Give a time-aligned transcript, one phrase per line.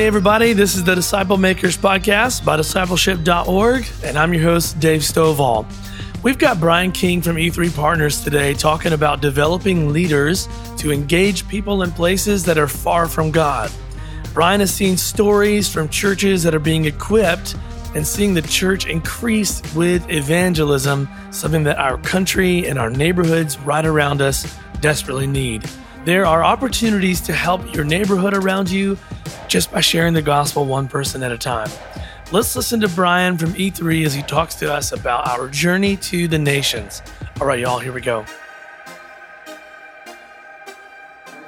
[0.00, 5.02] Hey, everybody, this is the Disciple Makers Podcast by discipleship.org, and I'm your host, Dave
[5.02, 5.70] Stovall.
[6.22, 10.48] We've got Bryan King from E3 Partners today talking about developing leaders
[10.78, 13.70] to engage people in places that are far from God.
[14.32, 17.54] Brian has seen stories from churches that are being equipped
[17.94, 23.84] and seeing the church increase with evangelism, something that our country and our neighborhoods right
[23.84, 25.68] around us desperately need.
[26.04, 28.96] There are opportunities to help your neighborhood around you
[29.48, 31.68] just by sharing the gospel one person at a time.
[32.32, 36.26] Let's listen to Bryan from E3 as he talks to us about our journey to
[36.26, 37.02] the nations.
[37.38, 38.24] All right, y'all, here we go.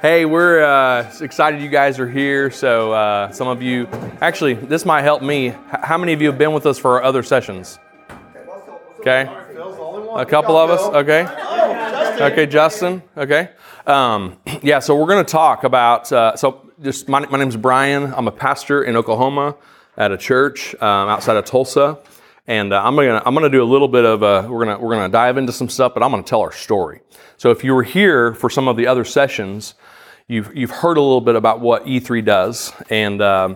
[0.03, 2.51] Hey, we're uh, excited you guys are here.
[2.51, 3.87] So, uh, some of you,
[4.21, 5.47] actually, this might help me.
[5.47, 7.79] H- how many of you have been with us for our other sessions?
[8.99, 9.21] Okay.
[10.15, 10.81] A couple of us?
[10.93, 11.25] Okay.
[12.21, 13.01] Okay, Justin.
[13.17, 13.49] Okay.
[13.85, 17.57] Um, yeah, so we're going to talk about, uh, so just my, my name is
[17.57, 18.13] Bryan.
[18.13, 19.55] I'm a pastor in Oklahoma
[19.97, 21.99] at a church um, outside of Tulsa.
[22.45, 24.93] And uh, I'm gonna I'm gonna do a little bit of a, we're gonna we're
[24.93, 26.99] gonna dive into some stuff, but I'm gonna tell our story.
[27.37, 29.75] So if you were here for some of the other sessions,
[30.27, 33.55] you've you've heard a little bit about what E3 does and um,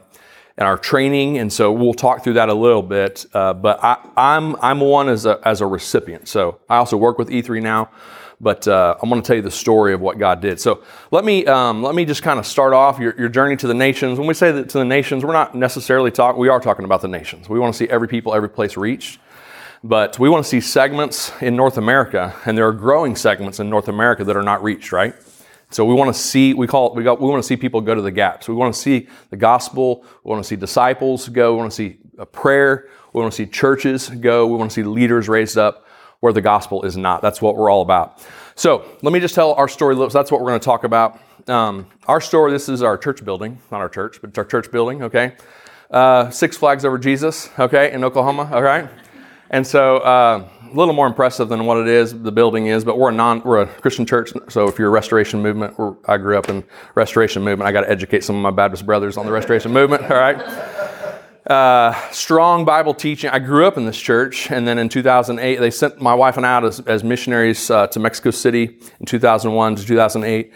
[0.58, 3.26] and our training, and so we'll talk through that a little bit.
[3.34, 6.30] Uh, but I, I'm I'm one as a as a recipient.
[6.30, 7.90] So I also work with E3 now
[8.40, 10.60] but uh, I'm going to tell you the story of what God did.
[10.60, 13.68] So let me um, let me just kind of start off your, your journey to
[13.68, 14.20] the nations.
[14.20, 16.40] When we say that to the nations, we're not necessarily talking.
[16.40, 17.50] We are talking about the nations.
[17.50, 19.20] We want to see every people, every place reached.
[19.84, 23.70] But we want to see segments in North America, and there are growing segments in
[23.70, 25.14] North America that are not reached, right?
[25.70, 27.82] So we want to see, we call it, we, got, we want to see people
[27.82, 28.48] go to the gaps.
[28.48, 30.04] We want to see the gospel.
[30.24, 31.54] We want to see disciples go.
[31.54, 32.90] We want to see a prayer.
[33.14, 34.48] We want to see churches go.
[34.48, 35.87] We want to see leaders raised up
[36.20, 37.22] where the gospel is not.
[37.22, 38.26] That's what we're all about.
[38.56, 39.96] So let me just tell our story.
[39.96, 41.20] That's what we're going to talk about.
[41.48, 44.72] Um, our story, this is our church building, not our church, but it's our church
[44.72, 45.36] building, okay?
[45.90, 48.90] Uh, Six Flags Over Jesus, okay, in Oklahoma, all right?
[49.50, 52.98] And so uh, a little more impressive than what it is, the building is, but
[52.98, 54.34] we're a non, we're a Christian church.
[54.50, 55.74] So if you're a Restoration Movement,
[56.06, 57.68] I grew up in Restoration Movement.
[57.68, 60.38] I got to educate some of my Baptist brothers on the Restoration Movement, all right?
[61.48, 63.30] Uh, strong Bible teaching.
[63.30, 66.46] I grew up in this church, and then in 2008, they sent my wife and
[66.46, 70.52] I out as, as missionaries uh, to Mexico City in 2001 to 2008.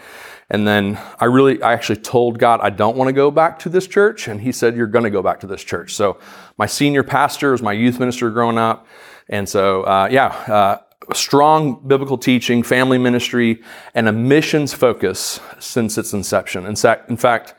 [0.50, 3.70] And then I really, I actually told God, I don't want to go back to
[3.70, 4.28] this church.
[4.28, 5.94] And He said, You're going to go back to this church.
[5.94, 6.18] So
[6.58, 8.86] my senior pastor was my youth minister growing up.
[9.30, 10.78] And so, uh, yeah, uh,
[11.14, 13.62] strong biblical teaching, family ministry,
[13.94, 16.66] and a missions focus since its inception.
[16.66, 17.54] In fact, in fact,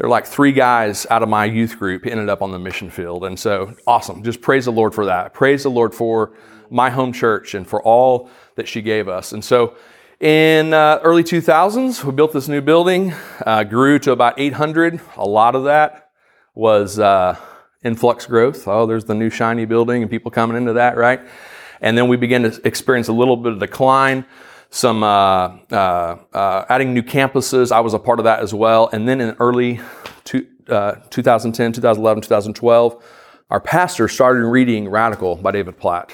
[0.00, 2.88] there are like three guys out of my youth group ended up on the mission
[2.88, 3.22] field.
[3.22, 4.22] And so awesome.
[4.22, 5.34] Just praise the Lord for that.
[5.34, 6.32] Praise the Lord for
[6.70, 9.32] my home church and for all that she gave us.
[9.32, 9.76] And so
[10.18, 13.12] in uh, early 2000s, we built this new building,
[13.44, 15.00] uh, grew to about 800.
[15.18, 16.08] A lot of that
[16.54, 17.36] was uh,
[17.84, 18.66] influx growth.
[18.66, 21.20] Oh, there's the new shiny building and people coming into that, right?
[21.82, 24.24] And then we began to experience a little bit of decline
[24.70, 27.72] some uh, uh, uh, adding new campuses.
[27.72, 28.88] I was a part of that as well.
[28.92, 29.80] And then in early
[30.24, 33.04] two, 2010, 2011, 2012,
[33.50, 36.12] our pastor started reading Radical by David Platt.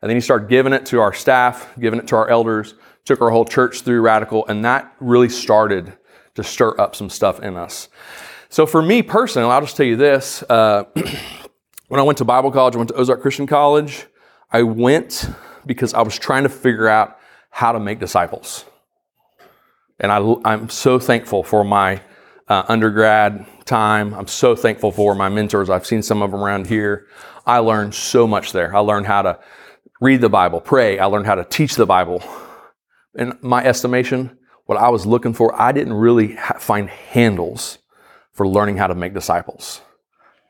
[0.00, 3.20] And then he started giving it to our staff, giving it to our elders, took
[3.20, 5.92] our whole church through Radical, and that really started
[6.36, 7.88] to stir up some stuff in us.
[8.48, 10.42] So for me personally, I'll just tell you this.
[10.48, 10.84] Uh,
[11.88, 14.06] when I went to Bible college, I went to Ozark Christian College.
[14.50, 15.28] I went
[15.66, 17.19] because I was trying to figure out
[17.50, 18.64] how to make disciples.
[19.98, 22.00] And I, am so thankful for my
[22.48, 24.14] uh, undergrad time.
[24.14, 25.68] I'm so thankful for my mentors.
[25.68, 27.06] I've seen some of them around here.
[27.46, 28.74] I learned so much there.
[28.74, 29.38] I learned how to
[30.00, 30.98] read the Bible, pray.
[30.98, 32.22] I learned how to teach the Bible.
[33.14, 37.78] In my estimation, what I was looking for, I didn't really ha- find handles
[38.32, 39.82] for learning how to make disciples.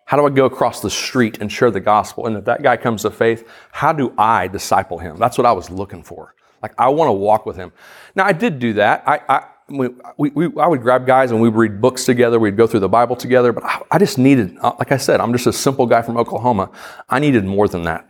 [0.05, 2.27] How do I go across the street and share the gospel?
[2.27, 5.17] And if that guy comes to faith, how do I disciple him?
[5.17, 6.35] That's what I was looking for.
[6.62, 7.73] Like, I want to walk with him.
[8.15, 9.03] Now, I did do that.
[9.07, 12.39] I, I, we, we, I would grab guys and we'd read books together.
[12.39, 13.53] We'd go through the Bible together.
[13.53, 16.17] But I, I just needed, uh, like I said, I'm just a simple guy from
[16.17, 16.71] Oklahoma.
[17.09, 18.09] I needed more than that.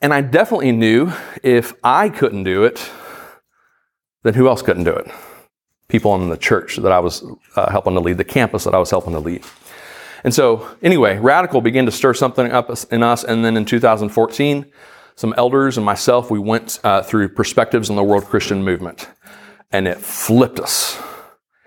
[0.00, 1.12] And I definitely knew
[1.42, 2.90] if I couldn't do it,
[4.22, 5.10] then who else couldn't do it?
[5.88, 7.24] People in the church that I was
[7.56, 9.44] uh, helping to lead, the campus that I was helping to lead.
[10.24, 13.24] And so, anyway, Radical began to stir something up in us.
[13.24, 14.70] And then in 2014,
[15.20, 19.06] some elders and myself, we went uh, through perspectives on the world Christian movement,
[19.70, 20.98] and it flipped us.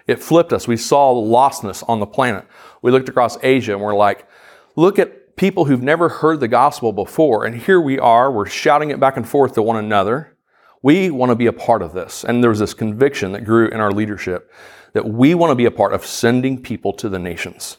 [0.08, 0.68] It flipped us.
[0.68, 2.48] We saw lostness on the planet.
[2.82, 4.28] We looked across Asia and we're like,
[4.76, 8.90] look at people who've never heard the gospel before, and here we are, we're shouting
[8.90, 10.36] it back and forth to one another.
[10.82, 12.24] We want to be a part of this.
[12.24, 14.52] And there was this conviction that grew in our leadership
[14.94, 17.78] that we want to be a part of sending people to the nations.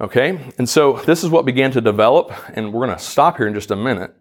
[0.00, 3.46] Okay, and so this is what began to develop, and we're going to stop here
[3.46, 4.14] in just a minute.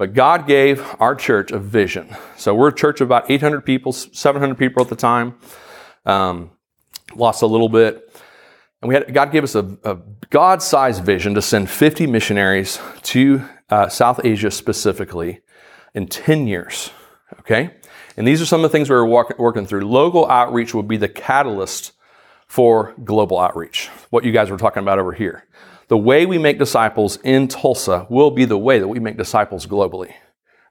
[0.00, 2.16] But God gave our church a vision.
[2.38, 5.34] So we're a church of about 800 people, 700 people at the time.
[6.06, 6.52] Um,
[7.14, 8.10] lost a little bit.
[8.80, 9.98] And we had, God gave us a, a
[10.30, 15.42] God sized vision to send 50 missionaries to uh, South Asia specifically
[15.92, 16.92] in 10 years.
[17.40, 17.74] Okay?
[18.16, 19.86] And these are some of the things we were walk, working through.
[19.86, 21.92] Local outreach would be the catalyst
[22.46, 25.46] for global outreach, what you guys were talking about over here.
[25.90, 29.66] The way we make disciples in Tulsa will be the way that we make disciples
[29.66, 30.14] globally,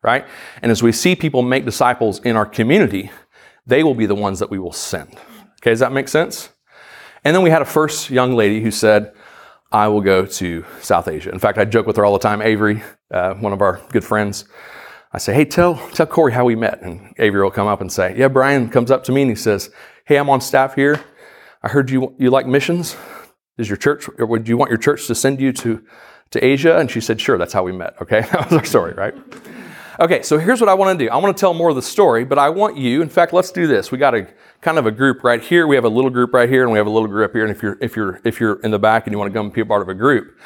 [0.02, 0.26] right?
[0.62, 3.12] And as we see people make disciples in our community,
[3.68, 5.10] they will be the ones that we will send.
[5.62, 6.52] Okay, does that make sense?
[7.26, 9.12] And then we had a first young lady who said,
[9.74, 11.32] I will go to South Asia.
[11.32, 12.82] In fact, I joke with her all the time, Avery,
[13.12, 14.46] uh, one of our good friends.
[15.12, 16.82] I say, hey, tell, tell Corey how we met.
[16.82, 19.36] And Avery will come up and say, yeah, Bryan comes up to me and he
[19.36, 19.70] says,
[20.06, 21.04] hey, I'm on staff here.
[21.62, 22.96] I heard you, you like missions.
[23.60, 25.84] Is your church, or would you want your church to send you to,
[26.32, 26.78] to Asia?
[26.78, 27.96] And she said, sure, that's how we met.
[28.02, 29.14] Okay, that was our story, right?
[30.00, 31.12] Okay, so here's what I want to do.
[31.12, 33.52] I want to tell more of the story, but I want you, in fact, let's
[33.52, 33.92] do this.
[33.92, 34.28] We got a
[34.62, 35.68] kind of a group right here.
[35.68, 37.44] We have a little group right here, and we have a little group here.
[37.44, 39.50] And if you're if you're if you're in the back and you want to come
[39.50, 40.40] be a part of a group,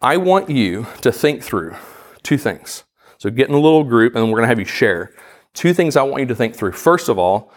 [0.00, 1.76] I want you to think through
[2.22, 2.84] two things.
[3.18, 5.12] So get in a little group, and we're going to have you share
[5.52, 6.72] two things I want you to think through.
[6.72, 7.52] First of all,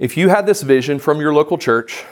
[0.00, 2.04] if you had this vision from your local church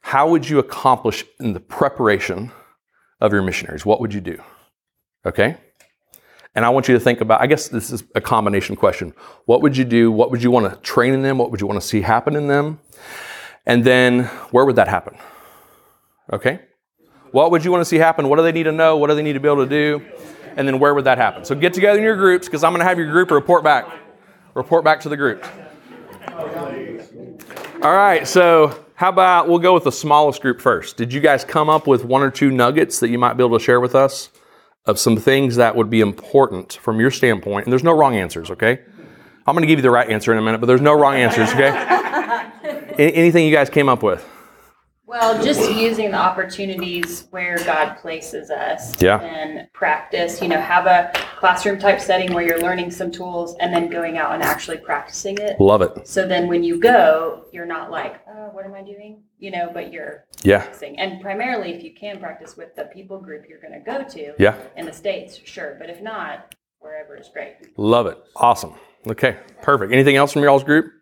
[0.00, 2.50] how would you accomplish in the preparation
[3.20, 3.84] of your missionaries?
[3.84, 4.42] What would you do?
[5.26, 5.56] Okay?
[6.54, 9.12] And I want you to think about, I guess this is a combination question.
[9.44, 10.10] What would you do?
[10.10, 11.38] What would you want to train in them?
[11.38, 12.80] What would you want to see happen in them?
[13.66, 15.16] And then where would that happen?
[16.32, 16.60] Okay?
[17.30, 18.28] What would you want to see happen?
[18.28, 18.96] What do they need to know?
[18.96, 20.04] What do they need to be able to do?
[20.56, 21.44] And then where would that happen?
[21.44, 23.86] So get together in your groups because I'm going to have your group report back.
[24.54, 25.46] Report back to the group.
[27.82, 30.96] All right, so how about we'll go with the smallest group first?
[30.96, 33.56] Did you guys come up with one or two nuggets that you might be able
[33.56, 34.28] to share with us
[34.86, 37.64] of some things that would be important from your standpoint?
[37.64, 38.80] And there's no wrong answers, okay?
[39.46, 41.14] I'm going to give you the right answer in a minute, but there's no wrong
[41.14, 41.68] answers, okay?
[42.98, 44.28] Anything you guys came up with?
[45.08, 49.18] Well, just using the opportunities where God places us Yeah.
[49.22, 53.72] and practice, you know, have a classroom type setting where you're learning some tools and
[53.74, 55.58] then going out and actually practicing it.
[55.58, 56.06] Love it.
[56.06, 59.22] So then when you go, you're not like, oh, what am I doing?
[59.38, 60.58] You know, but you're Yeah.
[60.58, 60.98] practicing.
[60.98, 64.34] And primarily, if you can practice with the people group you're going to go to
[64.38, 64.56] Yeah.
[64.76, 65.76] in the States, sure.
[65.80, 67.54] But if not, wherever is great.
[67.78, 68.18] Love it.
[68.36, 68.74] Awesome.
[69.06, 69.38] Okay.
[69.62, 69.90] Perfect.
[69.90, 70.92] Anything else from y'all's group?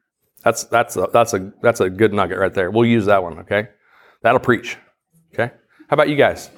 [0.45, 2.71] That's that's a, that's a that's a good nugget right there.
[2.71, 3.67] We'll use that one, okay?
[4.23, 4.77] That'll preach.
[5.33, 5.53] Okay?
[5.89, 6.51] How about you guys?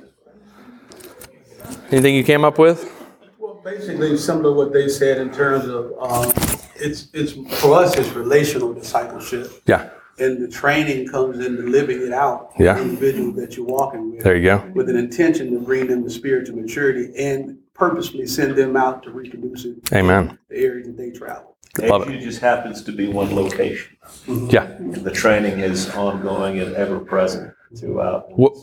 [1.90, 2.94] Anything you came up with?
[3.38, 6.32] Well, basically, similar to what they said in terms of, um,
[6.76, 9.50] it's, it's, for us, it's relational discipleship.
[9.66, 9.90] Yeah.
[10.18, 12.52] And the training comes into living it out.
[12.58, 12.74] Yeah.
[12.74, 14.24] The individual that you're walking with.
[14.24, 14.70] There you go.
[14.74, 19.10] With an intention to bring them to spiritual maturity and purposely send them out to
[19.10, 19.92] reproduce it.
[19.92, 20.38] Amen.
[20.48, 21.47] the areas that they travel.
[21.78, 23.96] Love Asia just happens to be one location.
[24.26, 24.64] Yeah.
[24.64, 28.24] And the training is ongoing and ever present throughout.
[28.36, 28.54] What,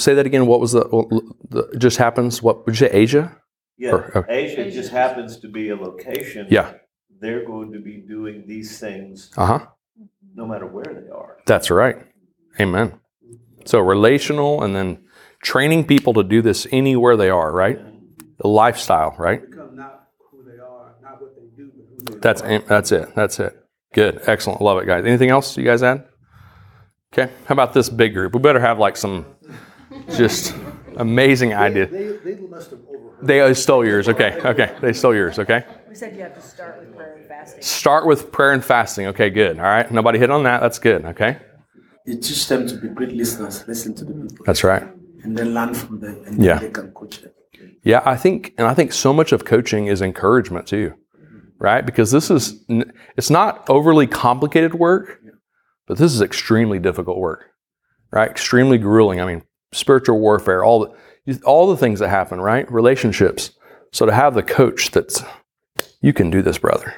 [0.00, 0.46] say that again.
[0.46, 0.84] What was the,
[1.50, 2.42] the it just happens?
[2.42, 2.92] What would you say?
[2.92, 3.36] Asia?
[3.76, 4.32] Yeah, Or- okay.
[4.34, 6.46] Asia just happens to be a location.
[6.50, 6.72] Yeah.
[7.20, 9.66] They're going to be doing these things Uh huh.
[10.34, 11.38] no matter where they are.
[11.46, 11.96] That's right.
[12.60, 12.98] Amen.
[13.64, 15.04] So relational and then
[15.42, 17.78] training people to do this anywhere they are, right?
[18.38, 19.40] The lifestyle, right?
[19.48, 23.14] Become not who they are, not what they do, but who they That's that's it.
[23.14, 23.54] That's it.
[23.94, 24.20] Good.
[24.26, 24.60] Excellent.
[24.62, 25.04] Love it, guys.
[25.04, 26.04] Anything else you guys add?
[27.12, 27.30] Okay.
[27.46, 28.32] How about this big group?
[28.34, 29.26] We better have like some
[30.16, 30.54] just
[30.96, 31.90] amazing ideas.
[31.90, 33.26] They, they must have overheard.
[33.26, 34.08] They stole yours.
[34.08, 34.38] Okay.
[34.44, 34.74] Okay.
[34.80, 35.38] They stole yours.
[35.38, 35.64] Okay.
[35.88, 37.62] We said you have to start with prayer and fasting.
[37.62, 39.06] Start with prayer and fasting.
[39.08, 39.28] Okay.
[39.30, 39.58] Good.
[39.58, 39.90] All right.
[39.90, 40.60] Nobody hit on that.
[40.60, 41.04] That's good.
[41.04, 41.38] Okay.
[42.06, 44.82] You teach them to be great listeners, listen to the people, That's right.
[45.22, 46.54] and then learn from them, and Yeah.
[46.54, 47.30] then they can coach them.
[47.84, 50.94] Yeah, I think, and I think so much of coaching is encouragement too,
[51.62, 51.86] right?
[51.86, 52.64] Because this is,
[53.16, 55.20] it's not overly complicated work,
[55.86, 57.50] but this is extremely difficult work,
[58.10, 58.28] right?
[58.28, 59.20] Extremely grueling.
[59.20, 60.80] I mean, spiritual warfare, all
[61.24, 62.70] the, all the things that happen, right?
[62.70, 63.52] Relationships.
[63.92, 65.22] So to have the coach that's,
[66.00, 66.94] you can do this, brother.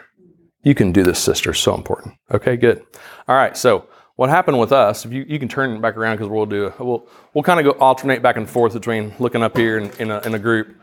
[0.62, 1.52] You can do this, sister.
[1.52, 2.14] So important.
[2.30, 2.82] Okay, good.
[3.28, 3.54] All right.
[3.54, 5.04] So what happened with us?
[5.04, 7.78] If you, you can turn back around because we'll do we'll we'll kind of go
[7.78, 10.74] alternate back and forth between looking up here and in a, in a group.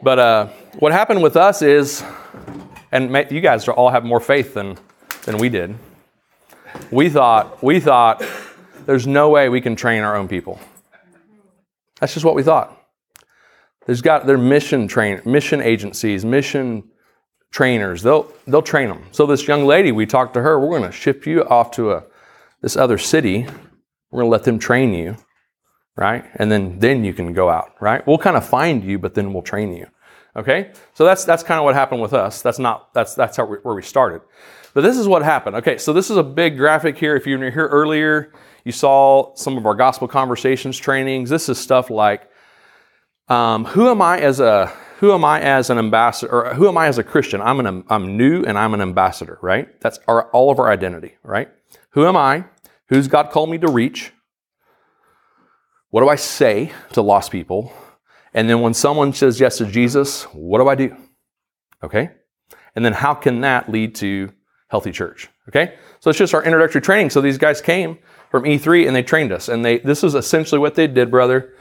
[0.00, 0.46] But uh,
[0.78, 2.04] what happened with us is,
[2.92, 4.78] and you guys all have more faith than
[5.24, 5.76] than we did.
[6.90, 8.24] We thought we thought
[8.86, 10.60] there's no way we can train our own people.
[12.00, 12.72] That's just what we thought.
[13.86, 16.84] There's got their mission train mission agencies, mission
[17.50, 18.02] trainers.
[18.02, 19.04] They'll they'll train them.
[19.12, 20.58] So this young lady, we talked to her.
[20.58, 22.04] We're going to ship you off to a
[22.60, 23.46] this other city.
[24.10, 25.16] We're going to let them train you,
[25.96, 26.24] right?
[26.34, 28.06] And then then you can go out, right?
[28.06, 29.86] We'll kind of find you, but then we'll train you.
[30.36, 32.42] Okay, so that's that's kind of what happened with us.
[32.42, 34.20] That's not that's that's how we, where we started.
[34.74, 35.56] But this is what happened.
[35.56, 37.16] Okay, so this is a big graphic here.
[37.16, 41.30] If you were here earlier, you saw some of our gospel conversations trainings.
[41.30, 42.28] This is stuff like,
[43.28, 44.66] um, who am I as a
[44.98, 47.40] who am I as an ambassador or who am I as a Christian?
[47.40, 49.80] I'm an I'm new and I'm an ambassador, right?
[49.80, 51.48] That's our, all of our identity, right?
[51.90, 52.44] Who am I?
[52.88, 54.12] Who's God called me to reach?
[55.88, 57.72] What do I say to lost people?
[58.36, 60.94] And then when someone says yes to Jesus, what do I do?
[61.82, 62.10] Okay?
[62.76, 64.30] And then how can that lead to
[64.68, 65.28] healthy church?
[65.48, 65.74] Okay?
[66.00, 67.10] So it's just our introductory training.
[67.10, 67.98] So these guys came
[68.30, 69.48] from E3 and they trained us.
[69.48, 71.54] And they this is essentially what they did, brother.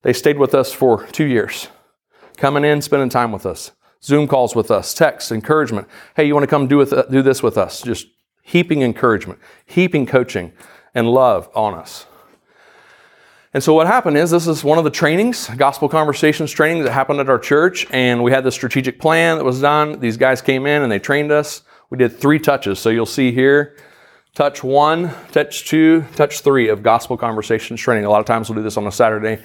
[0.00, 1.68] They stayed with us for two years,
[2.38, 5.88] coming in, spending time with us, Zoom calls with us, texts, encouragement.
[6.16, 7.82] Hey, you want to come do with do this with us?
[7.82, 8.06] Just
[8.42, 10.52] heaping encouragement, heaping coaching
[10.94, 12.06] and love on us.
[13.54, 16.90] And so what happened is this is one of the trainings, gospel conversations trainings that
[16.90, 20.00] happened at our church, and we had the strategic plan that was done.
[20.00, 21.62] These guys came in and they trained us.
[21.88, 22.80] We did three touches.
[22.80, 23.76] So you'll see here,
[24.34, 28.06] touch one, touch two, touch three of gospel conversations training.
[28.06, 29.40] A lot of times we'll do this on a Saturday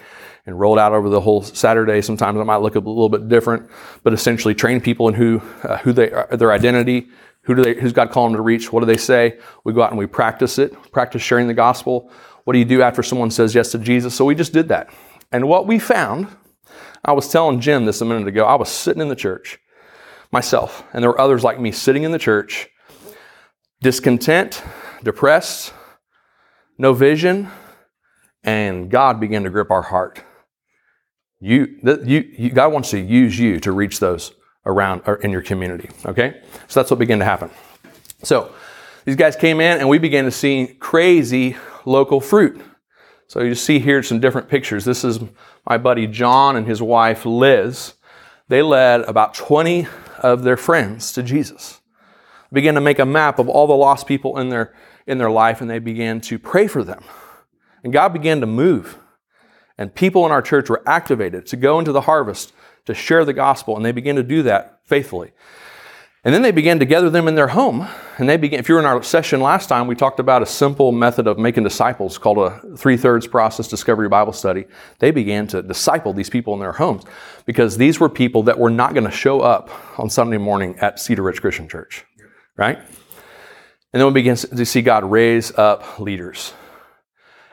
[0.47, 2.01] and roll it out over the whole Saturday.
[2.01, 3.69] Sometimes it might look a little bit different,
[4.01, 7.09] but essentially train people in who, uh, who they are, their identity,
[7.41, 8.73] who do they, who's God calling them to reach?
[8.73, 9.37] What do they say?
[9.63, 12.11] We go out and we practice it, practice sharing the gospel.
[12.43, 14.15] What do you do after someone says yes to Jesus?
[14.15, 14.89] So we just did that.
[15.31, 16.27] And what we found,
[17.03, 19.60] I was telling Jim this a minute ago, I was sitting in the church
[20.31, 22.69] myself, and there were others like me sitting in the church,
[23.81, 24.63] discontent,
[25.03, 25.74] depressed,
[26.77, 27.50] no vision,
[28.43, 30.24] and God began to grip our heart.
[31.39, 34.34] You, you, you, God wants to use you to reach those
[34.65, 35.89] around or in your community.
[36.05, 37.50] Okay, so that's what began to happen.
[38.24, 38.53] So
[39.05, 41.55] these guys came in, and we began to see crazy
[41.89, 42.62] local fruit.
[43.27, 44.86] So you see here some different pictures.
[44.86, 45.19] This is
[45.67, 47.93] my buddy John and his wife Liz.
[48.48, 49.88] They led about 20
[50.19, 51.81] of their friends to Jesus.
[52.51, 54.74] Began to make a map of all the lost people in their
[55.05, 57.03] in their life and they began to pray for them.
[57.84, 59.00] And God began to move.
[59.77, 62.53] And people in our church were activated to go into the harvest
[62.86, 65.31] to share the gospel and they began to do that faithfully.
[66.25, 67.88] And then they began to gather them in their home.
[68.17, 70.45] And they began, if you were in our session last time, we talked about a
[70.45, 74.65] simple method of making disciples called a three thirds process discovery Bible study.
[74.99, 77.03] They began to disciple these people in their homes
[77.45, 80.99] because these were people that were not going to show up on Sunday morning at
[80.99, 82.03] Cedar Ridge Christian Church,
[82.57, 82.77] right?
[82.77, 86.53] And then we began to see God raise up leaders.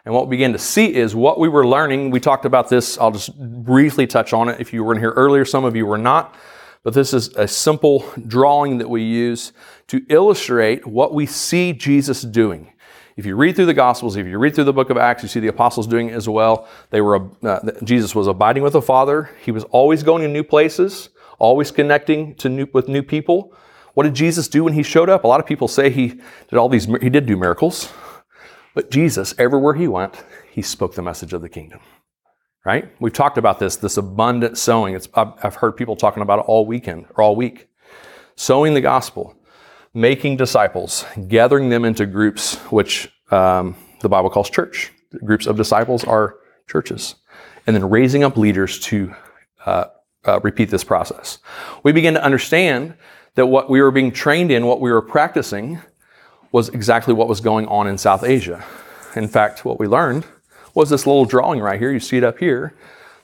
[0.04, 2.10] And what we began to see is what we were learning.
[2.10, 2.98] We talked about this.
[2.98, 4.60] I'll just briefly touch on it.
[4.60, 6.34] If you were in here earlier, some of you were not.
[6.86, 9.52] But this is a simple drawing that we use
[9.88, 12.72] to illustrate what we see Jesus doing.
[13.16, 15.28] If you read through the Gospels, if you read through the book of Acts, you
[15.28, 16.68] see the apostles doing it as well.
[16.90, 19.30] They were uh, Jesus was abiding with the Father.
[19.42, 21.08] He was always going to new places,
[21.40, 23.52] always connecting to new, with new people.
[23.94, 25.24] What did Jesus do when he showed up?
[25.24, 26.84] A lot of people say he did all these.
[26.84, 27.92] He did do miracles,
[28.74, 31.80] but Jesus, everywhere he went, he spoke the message of the kingdom
[32.66, 32.90] right?
[32.98, 34.96] We've talked about this, this abundant sowing.
[34.96, 37.68] It's, I've heard people talking about it all weekend or all week.
[38.34, 39.36] Sowing the gospel,
[39.94, 44.92] making disciples, gathering them into groups, which um, the Bible calls church.
[45.24, 47.14] Groups of disciples are churches.
[47.68, 49.14] And then raising up leaders to
[49.64, 49.84] uh,
[50.24, 51.38] uh, repeat this process.
[51.84, 52.94] We begin to understand
[53.36, 55.78] that what we were being trained in, what we were practicing,
[56.50, 58.64] was exactly what was going on in South Asia.
[59.14, 60.26] In fact, what we learned
[60.76, 61.90] was this little drawing right here.
[61.90, 62.74] You see it up here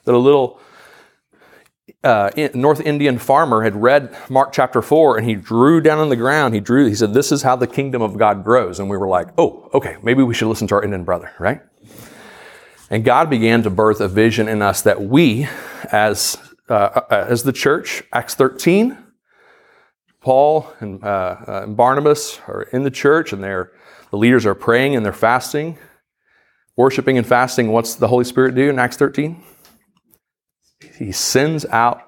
[0.05, 0.59] that a little
[2.03, 6.15] uh, North Indian farmer had read Mark chapter 4 and he drew down on the
[6.15, 6.55] ground.
[6.55, 8.79] He drew, he said, This is how the kingdom of God grows.
[8.79, 11.61] And we were like, Oh, okay, maybe we should listen to our Indian brother, right?
[12.89, 15.47] And God began to birth a vision in us that we,
[15.91, 16.37] as,
[16.69, 18.97] uh, uh as the church, Acts 13,
[20.21, 21.07] Paul and, uh,
[21.47, 23.71] uh, and Barnabas are in the church and they're,
[24.09, 25.77] the leaders are praying and they're fasting
[26.75, 29.41] worshiping and fasting, what's the Holy Spirit do in Acts 13?
[30.97, 32.01] He sends out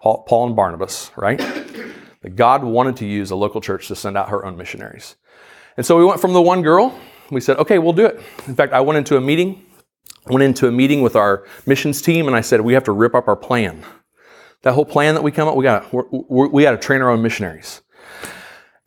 [0.00, 1.38] Paul and Barnabas, right?
[1.38, 5.16] That God wanted to use a local church to send out her own missionaries.
[5.76, 6.98] And so we went from the one girl,
[7.30, 8.20] we said, okay, we'll do it.
[8.46, 9.64] In fact, I went into a meeting,
[10.26, 13.14] went into a meeting with our missions team, and I said, we have to rip
[13.14, 13.84] up our plan.
[14.62, 15.92] That whole plan that we come up, we got
[16.30, 17.82] we got to train our own missionaries.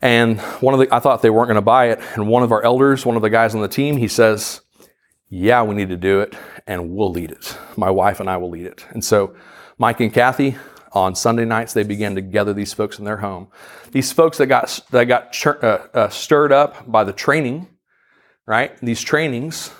[0.00, 2.00] And one of the, I thought they weren't going to buy it.
[2.14, 4.60] And one of our elders, one of the guys on the team, he says,
[5.30, 6.34] yeah, we need to do it,
[6.66, 7.58] and we'll lead it.
[7.76, 8.86] My wife and I will lead it.
[8.90, 9.34] And so,
[9.78, 10.56] Mike and Kathy,
[10.92, 13.48] on Sunday nights, they began to gather these folks in their home.
[13.92, 17.68] These folks that got that got uh, uh, stirred up by the training,
[18.46, 18.76] right?
[18.80, 19.70] These trainings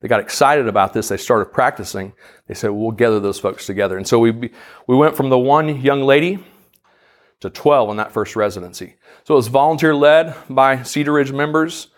[0.00, 1.08] They got excited about this.
[1.08, 2.12] They started practicing.
[2.46, 3.96] They said, we'll gather those folks together.
[3.96, 6.44] And so we, we went from the one young lady
[7.40, 8.96] to 12 in that first residency.
[9.24, 11.88] So it was volunteer led by Cedar Ridge members,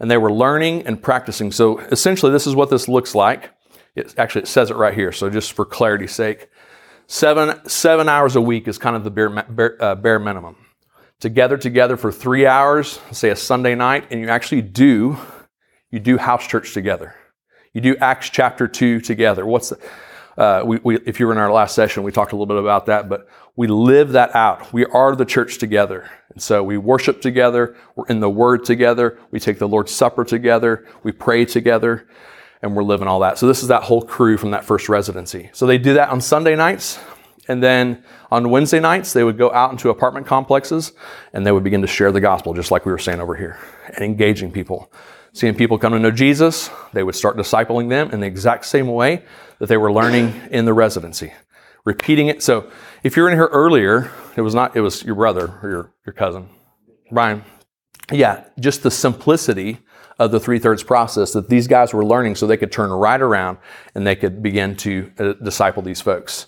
[0.00, 1.52] and they were learning and practicing.
[1.52, 3.50] So essentially, this is what this looks like.
[3.94, 5.12] It, actually, it says it right here.
[5.12, 6.48] So just for clarity's sake,
[7.06, 10.56] seven, seven hours a week is kind of the bare, bare, uh, bare minimum.
[11.20, 15.18] Together, together for three hours, say a Sunday night, and you actually do,
[15.90, 17.16] you do house church together.
[17.72, 19.44] You do Acts chapter 2 together.
[19.44, 19.78] What's the,
[20.38, 22.62] uh, we, we, if you were in our last session, we talked a little bit
[22.62, 24.72] about that, but we live that out.
[24.72, 26.08] We are the church together.
[26.32, 27.76] And so we worship together.
[27.96, 29.18] We're in the word together.
[29.32, 30.86] We take the Lord's Supper together.
[31.02, 32.06] We pray together
[32.62, 33.36] and we're living all that.
[33.38, 35.50] So this is that whole crew from that first residency.
[35.52, 37.00] So they do that on Sunday nights.
[37.48, 40.92] And then on Wednesday nights, they would go out into apartment complexes
[41.32, 43.58] and they would begin to share the gospel, just like we were saying over here,
[43.88, 44.92] and engaging people.
[45.32, 48.86] Seeing people come to know Jesus, they would start discipling them in the exact same
[48.86, 49.24] way
[49.58, 51.32] that they were learning in the residency,
[51.84, 52.42] repeating it.
[52.42, 52.70] So
[53.02, 56.12] if you're in here earlier, it was not, it was your brother or your, your
[56.12, 56.48] cousin,
[57.10, 57.44] Brian.
[58.10, 59.78] Yeah, just the simplicity
[60.18, 63.20] of the three thirds process that these guys were learning so they could turn right
[63.20, 63.58] around
[63.94, 66.46] and they could begin to uh, disciple these folks.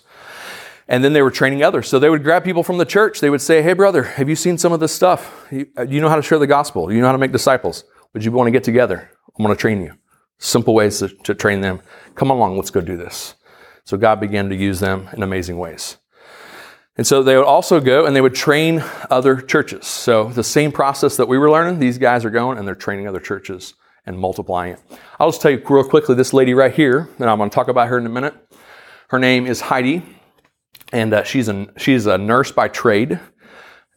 [0.87, 1.87] And then they were training others.
[1.87, 3.21] So they would grab people from the church.
[3.21, 5.47] They would say, Hey, brother, have you seen some of this stuff?
[5.49, 6.91] You, uh, you know how to share the gospel.
[6.91, 7.85] You know how to make disciples.
[8.13, 9.09] Would you want to get together?
[9.37, 9.93] I'm going to train you.
[10.43, 11.81] Simple ways to, to train them.
[12.15, 13.35] Come along, let's go do this.
[13.83, 15.97] So God began to use them in amazing ways.
[16.97, 19.85] And so they would also go and they would train other churches.
[19.85, 23.07] So the same process that we were learning, these guys are going and they're training
[23.07, 23.75] other churches
[24.07, 24.79] and multiplying it.
[25.19, 27.67] I'll just tell you real quickly this lady right here, and I'm going to talk
[27.67, 28.33] about her in a minute.
[29.09, 30.03] Her name is Heidi,
[30.91, 33.19] and uh, she's, a, she's a nurse by trade.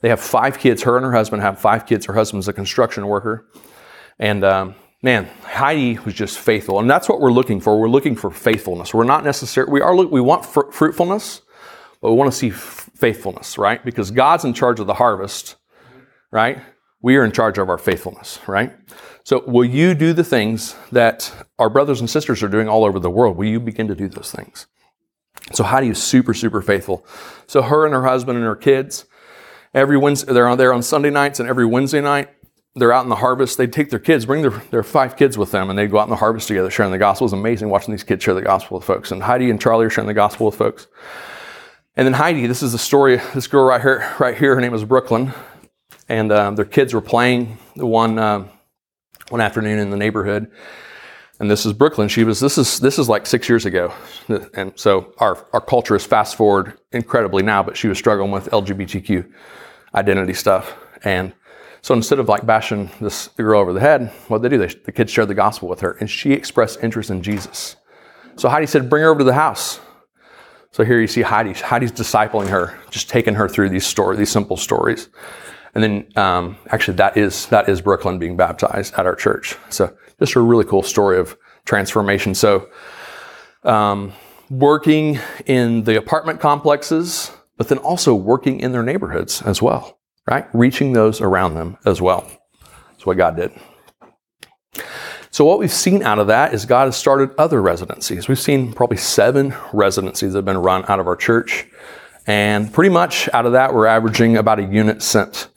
[0.02, 0.82] They have five kids.
[0.82, 2.04] Her and her husband have five kids.
[2.04, 3.48] Her husband's a construction worker.
[4.18, 6.80] And um, man, Heidi was just faithful.
[6.80, 7.78] And that's what we're looking for.
[7.78, 8.94] We're looking for faithfulness.
[8.94, 11.42] We're not necessarily, we are, we want fr- fruitfulness,
[12.00, 13.84] but we want to see f- faithfulness, right?
[13.84, 15.56] Because God's in charge of the harvest,
[16.32, 16.58] right?
[17.02, 18.72] We are in charge of our faithfulness, right?
[19.24, 22.98] So, will you do the things that our brothers and sisters are doing all over
[22.98, 23.36] the world?
[23.36, 24.66] Will you begin to do those things?
[25.52, 27.06] So, Heidi is super, super faithful.
[27.46, 29.04] So, her and her husband and her kids,
[29.74, 32.30] every Wednesday, they're on there on Sunday nights, and every Wednesday night,
[32.76, 33.56] they're out in the harvest.
[33.56, 36.04] They'd take their kids, bring their, their five kids with them, and they'd go out
[36.04, 37.24] in the harvest together, sharing the gospel.
[37.24, 39.12] It was amazing watching these kids share the gospel with folks.
[39.12, 40.88] And Heidi and Charlie are sharing the gospel with folks.
[41.96, 43.20] And then Heidi, this is the story.
[43.34, 45.32] This girl right here, right here, her name is Brooklyn,
[46.08, 48.48] and um, their kids were playing the one uh,
[49.28, 50.50] one afternoon in the neighborhood.
[51.38, 52.08] And this is Brooklyn.
[52.08, 52.40] She was.
[52.40, 53.94] This is this is like six years ago,
[54.54, 57.62] and so our our culture is fast forward incredibly now.
[57.62, 59.30] But she was struggling with LGBTQ
[59.94, 61.32] identity stuff, and
[61.84, 64.90] so instead of like bashing this girl over the head, what they do, they, the
[64.90, 67.76] kids shared the gospel with her, and she expressed interest in Jesus.
[68.36, 69.80] So Heidi said, "Bring her over to the house."
[70.70, 71.52] So here you see Heidi.
[71.52, 75.10] Heidi's discipling her, just taking her through these stories, these simple stories.
[75.74, 79.54] And then um, actually that is that is Brooklyn being baptized at our church.
[79.68, 82.34] So just a really cool story of transformation.
[82.34, 82.66] So
[83.62, 84.14] um,
[84.48, 90.46] working in the apartment complexes, but then also working in their neighborhoods as well, right?
[90.52, 92.28] Reaching those around them as well.
[92.90, 93.52] That's what God did.
[95.30, 98.28] So, what we've seen out of that is God has started other residencies.
[98.28, 101.66] We've seen probably seven residencies that have been run out of our church.
[102.26, 105.48] And pretty much out of that, we're averaging about a unit sent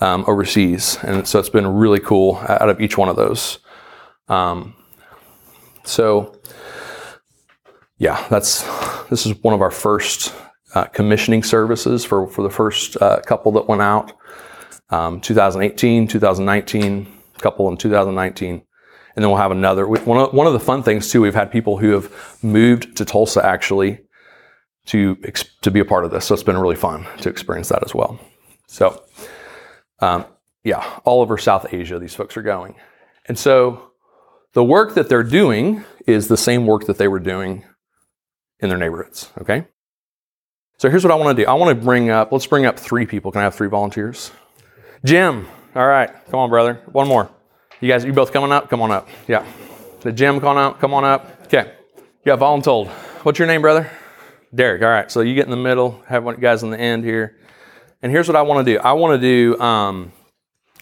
[0.00, 0.98] um, overseas.
[1.02, 3.58] And so it's been really cool out of each one of those.
[4.28, 4.74] Um,
[5.84, 6.40] so,
[7.98, 8.62] yeah, that's
[9.08, 10.32] this is one of our first
[10.74, 14.12] uh, commissioning services for, for the first uh, couple that went out.
[14.90, 17.06] Um, 2018, 2019,
[17.38, 18.62] couple in 2019
[19.14, 19.86] and then we'll have another.
[19.86, 22.10] One of, one of the fun things too, we've had people who have
[22.42, 24.00] moved to Tulsa actually
[24.86, 25.16] to
[25.62, 26.26] to be a part of this.
[26.26, 28.18] So it's been really fun to experience that as well.
[28.66, 29.02] So,
[30.00, 30.26] um,
[30.64, 32.76] yeah, all over South Asia, these folks are going,
[33.26, 33.90] and so
[34.52, 37.64] the work that they're doing is the same work that they were doing
[38.60, 39.30] in their neighborhoods.
[39.40, 39.66] Okay.
[40.80, 41.46] So here's what I want to do.
[41.46, 42.32] I want to bring up.
[42.32, 43.30] Let's bring up three people.
[43.30, 44.30] Can I have three volunteers?
[45.04, 45.46] Jim.
[45.74, 46.08] All right.
[46.30, 46.80] Come on, brother.
[46.90, 47.30] One more.
[47.82, 48.70] You guys, you both coming up?
[48.70, 49.06] Come on up.
[49.28, 49.44] Yeah.
[50.00, 50.80] The Jim, come on up.
[50.80, 51.42] Come on up.
[51.44, 51.70] Okay.
[51.96, 52.88] You got voluntold.
[53.24, 53.90] What's your name, brother?
[54.54, 54.80] Derek.
[54.80, 55.10] All right.
[55.10, 56.02] So you get in the middle.
[56.06, 57.36] Have one guys on the end here.
[58.00, 58.80] And here's what I want to do.
[58.80, 59.60] I want to do.
[59.60, 60.12] Um,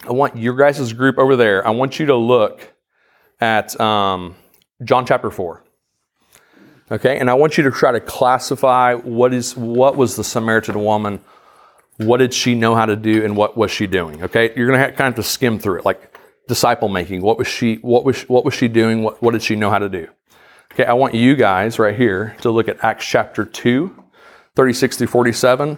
[0.07, 1.67] I want your guys' group over there.
[1.67, 2.73] I want you to look
[3.41, 4.37] at um,
[4.81, 5.65] John chapter four.
[6.91, 10.83] Okay, and I want you to try to classify what is what was the Samaritan
[10.83, 11.19] woman,
[11.97, 14.23] what did she know how to do, and what was she doing?
[14.23, 15.85] Okay, you're gonna have, kind of to skim through it.
[15.85, 17.21] Like disciple making.
[17.21, 17.75] What was she?
[17.75, 19.03] What was what was she doing?
[19.03, 20.07] What, what did she know how to do?
[20.73, 24.03] Okay, I want you guys right here to look at Acts chapter 2,
[24.55, 25.77] 36 through 47.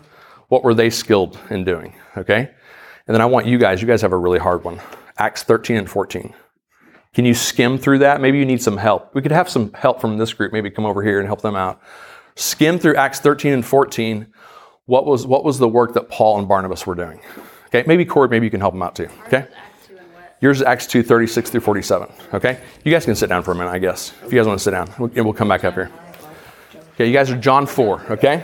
[0.49, 1.95] What were they skilled in doing?
[2.17, 2.51] Okay?
[3.07, 4.81] And then I want you guys, you guys have a really hard one.
[5.17, 6.33] Acts 13 and 14.
[7.13, 8.21] Can you skim through that?
[8.21, 9.13] Maybe you need some help.
[9.13, 11.55] We could have some help from this group, maybe come over here and help them
[11.55, 11.81] out.
[12.35, 14.27] Skim through Acts 13 and 14.
[14.85, 17.19] What was, what was the work that Paul and Barnabas were doing?
[17.67, 19.09] Okay, maybe Corey, maybe you can help them out too.
[19.27, 19.45] Okay?
[20.39, 22.07] Yours is Acts 2, 36 through 47.
[22.33, 22.59] Okay?
[22.85, 24.63] You guys can sit down for a minute, I guess, if you guys want to
[24.63, 24.89] sit down.
[24.97, 25.91] We'll, we'll come back up here.
[26.93, 28.43] Okay, you guys are John 4, okay?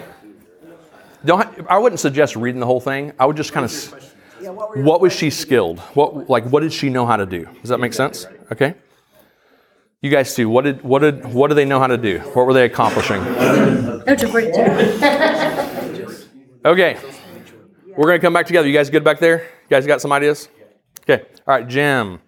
[1.23, 3.13] Don't, I wouldn't suggest reading the whole thing.
[3.17, 4.11] I would just kind of.
[4.75, 5.79] What was she skilled?
[5.79, 7.49] What like what did she know how to do?
[7.61, 8.27] Does that make sense?
[8.51, 8.75] Okay.
[10.01, 10.47] You guys too.
[10.49, 12.19] What did what did what do they know how to do?
[12.19, 13.21] What were they accomplishing?
[16.65, 16.97] Okay.
[17.95, 18.67] We're gonna come back together.
[18.67, 19.39] You guys good back there?
[19.39, 20.49] You guys got some ideas?
[21.01, 21.23] Okay.
[21.47, 22.19] All right, Jim,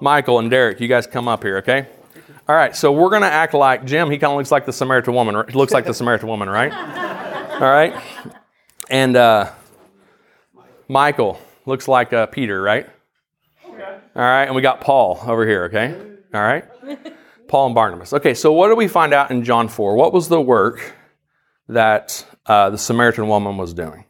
[0.00, 0.80] Michael, and Derek.
[0.80, 1.56] You guys come up here.
[1.58, 1.86] Okay.
[2.48, 2.74] All right.
[2.76, 4.10] So we're gonna act like Jim.
[4.10, 5.36] He kind of looks like the Samaritan woman.
[5.36, 5.54] right?
[5.54, 6.72] Looks like the Samaritan woman, right?
[7.54, 7.94] All right.
[8.90, 9.50] And uh,
[10.88, 12.88] Michael looks like uh, Peter, right?
[14.14, 15.98] All right, and we got Paul over here, okay?
[16.34, 16.64] All right?
[17.48, 18.12] Paul and Barnabas.
[18.12, 19.94] Okay, so what do we find out in John 4?
[19.94, 20.94] What was the work
[21.68, 24.04] that uh, the Samaritan woman was doing?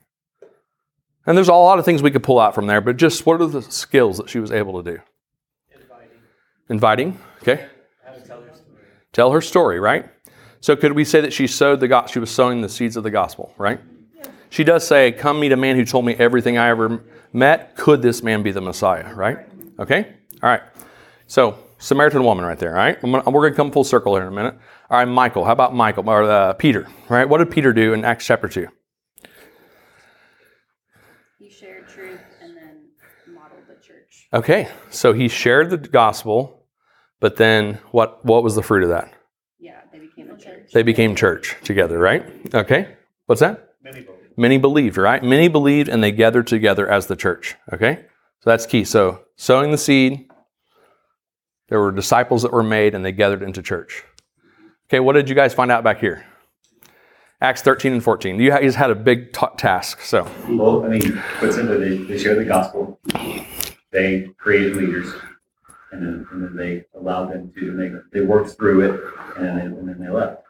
[1.25, 3.41] And there's a lot of things we could pull out from there, but just what
[3.41, 5.01] are the skills that she was able to do?
[5.73, 6.09] Inviting.
[6.69, 7.67] Inviting, okay?
[9.13, 10.09] Tell her story, right?
[10.61, 13.03] So could we say that she sowed the go- she was sowing the seeds of
[13.03, 13.81] the gospel, right?
[14.51, 17.75] She does say, "Come meet a man who told me everything I ever met.
[17.77, 19.39] Could this man be the Messiah?" Right?
[19.79, 20.15] Okay.
[20.43, 20.63] All right.
[21.27, 22.71] So Samaritan woman, right there.
[22.71, 23.01] All right.
[23.01, 24.55] Gonna, we're going to come full circle here in a minute.
[24.91, 25.45] All right, Michael.
[25.45, 26.87] How about Michael or uh, Peter?
[27.09, 27.29] Right?
[27.29, 28.69] What did Peter do in Acts chapter two?
[31.39, 32.91] He shared truth and then
[33.27, 34.29] modeled the church.
[34.33, 34.69] Okay.
[34.91, 36.67] So he shared the gospel,
[37.21, 38.25] but then what?
[38.25, 39.13] What was the fruit of that?
[39.59, 40.71] Yeah, they became a church.
[40.73, 42.55] They became church together, right?
[42.55, 42.97] Okay.
[43.27, 43.71] What's that?
[44.37, 45.23] Many believed, right?
[45.23, 47.55] Many believed and they gathered together as the church.
[47.73, 48.07] Okay?
[48.43, 48.85] So that's key.
[48.85, 50.29] So sowing the seed,
[51.69, 54.05] there were disciples that were made and they gathered into church.
[54.89, 56.25] Okay, what did you guys find out back here?
[57.41, 58.39] Acts 13 and 14.
[58.39, 60.01] You guys had a big t- task.
[60.01, 63.01] So, Well, I mean, what's in it, they, they share the gospel,
[63.91, 65.13] they created leaders,
[65.91, 69.01] and then, and then they allowed them to, make they worked through it,
[69.37, 70.43] and then, and then they left.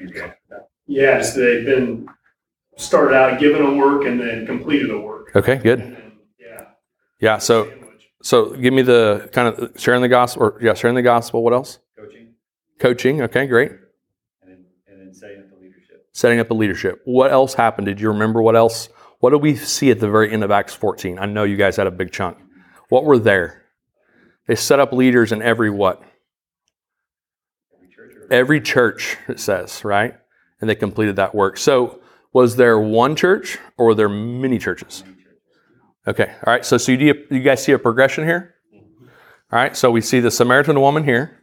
[0.00, 0.68] Anything else with that?
[0.86, 2.08] Yes, they've been
[2.76, 5.30] started out given a work and then completed a work.
[5.36, 6.03] okay, good.
[7.20, 7.34] And then, yeah.
[7.34, 7.72] Yeah, so
[8.22, 11.42] so give me the kind of sharing the gospel or yeah, sharing the gospel.
[11.42, 11.78] What else?
[11.96, 12.34] Coaching,
[12.78, 13.22] Coaching.
[13.22, 13.70] Okay, great.
[13.70, 13.80] and
[14.50, 16.08] then, and then setting up the leadership.
[16.12, 17.02] setting up the leadership.
[17.04, 17.86] What else happened?
[17.86, 18.88] Did you remember what else?
[19.20, 21.18] What did we see at the very end of Acts 14?
[21.18, 22.38] I know you guys had a big chunk.
[22.88, 23.62] What were there?
[24.46, 26.02] They set up leaders in every what?
[27.72, 30.14] Every church Every church, it says, right?
[30.60, 31.58] And they completed that work.
[31.58, 32.00] So,
[32.32, 35.04] was there one church or were there many churches?
[36.06, 36.64] Okay, all right.
[36.64, 38.54] So, so you, do- you guys see a progression here?
[39.52, 41.42] All right, so we see the Samaritan woman here,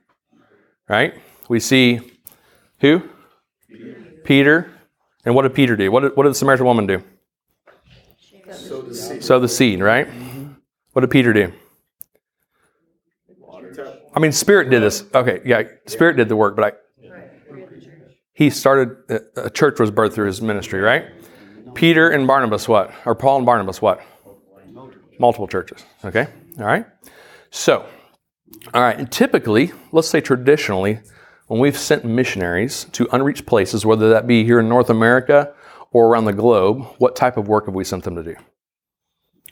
[0.89, 1.13] right?
[1.49, 2.01] We see
[2.79, 3.03] who?
[4.23, 4.71] Peter.
[5.23, 5.91] And what did Peter do?
[5.91, 7.03] What did, what did the Samaritan woman do?
[9.21, 10.07] Sow the seed, right?
[10.07, 10.51] Mm-hmm.
[10.93, 11.53] What did Peter do?
[14.13, 15.05] I mean, Spirit did this.
[15.13, 16.71] Okay, yeah, Spirit did the work, but I,
[18.33, 18.97] he started,
[19.37, 21.05] a church was birthed through his ministry, right?
[21.05, 21.73] Mm-hmm.
[21.73, 22.91] Peter and Barnabas, what?
[23.05, 24.01] Or Paul and Barnabas, what?
[25.21, 26.27] Multiple churches, okay?
[26.57, 26.87] All right?
[27.51, 27.85] So,
[28.73, 30.99] all right, and typically, let's say traditionally,
[31.45, 35.53] when we've sent missionaries to unreached places, whether that be here in North America
[35.91, 38.35] or around the globe, what type of work have we sent them to do?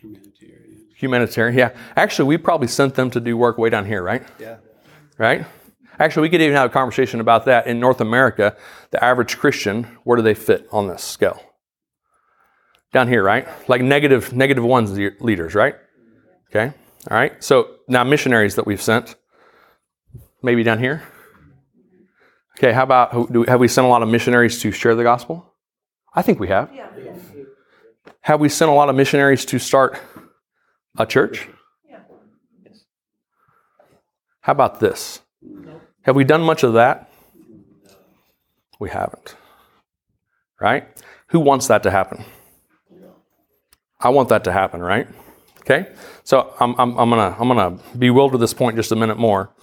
[0.01, 1.75] Humanitarian, Humanitarian, yeah.
[1.95, 4.23] Actually, we probably sent them to do work way down here, right?
[4.39, 4.58] Yeah.
[5.19, 5.45] Right?
[5.99, 7.67] Actually, we could even have a conversation about that.
[7.67, 8.58] In North America,
[8.89, 11.43] the average Christian, where do they fit on this scale?
[12.91, 13.47] Down here, right?
[13.69, 15.75] Like negative, negative ones leaders, right?
[16.49, 16.73] Okay.
[17.10, 17.41] All right.
[17.43, 19.15] So now missionaries that we've sent,
[20.41, 21.04] maybe down here.
[22.58, 22.71] Okay.
[22.71, 25.54] How about do, have we sent a lot of missionaries to share the gospel?
[26.13, 26.71] I think we have.
[28.21, 29.99] Have we sent a lot of missionaries to start
[30.97, 31.47] a church?
[34.41, 35.21] How about this?
[36.04, 37.12] Have we done much of that?
[38.80, 39.36] We haven't.
[40.60, 40.88] Right?
[41.28, 42.25] Who wants that to happen?
[43.99, 45.07] I want that to happen, right?
[45.62, 45.91] Okay?
[46.23, 49.53] So I'm, I'm, I'm to I'm gonna bewilder this point just a minute more.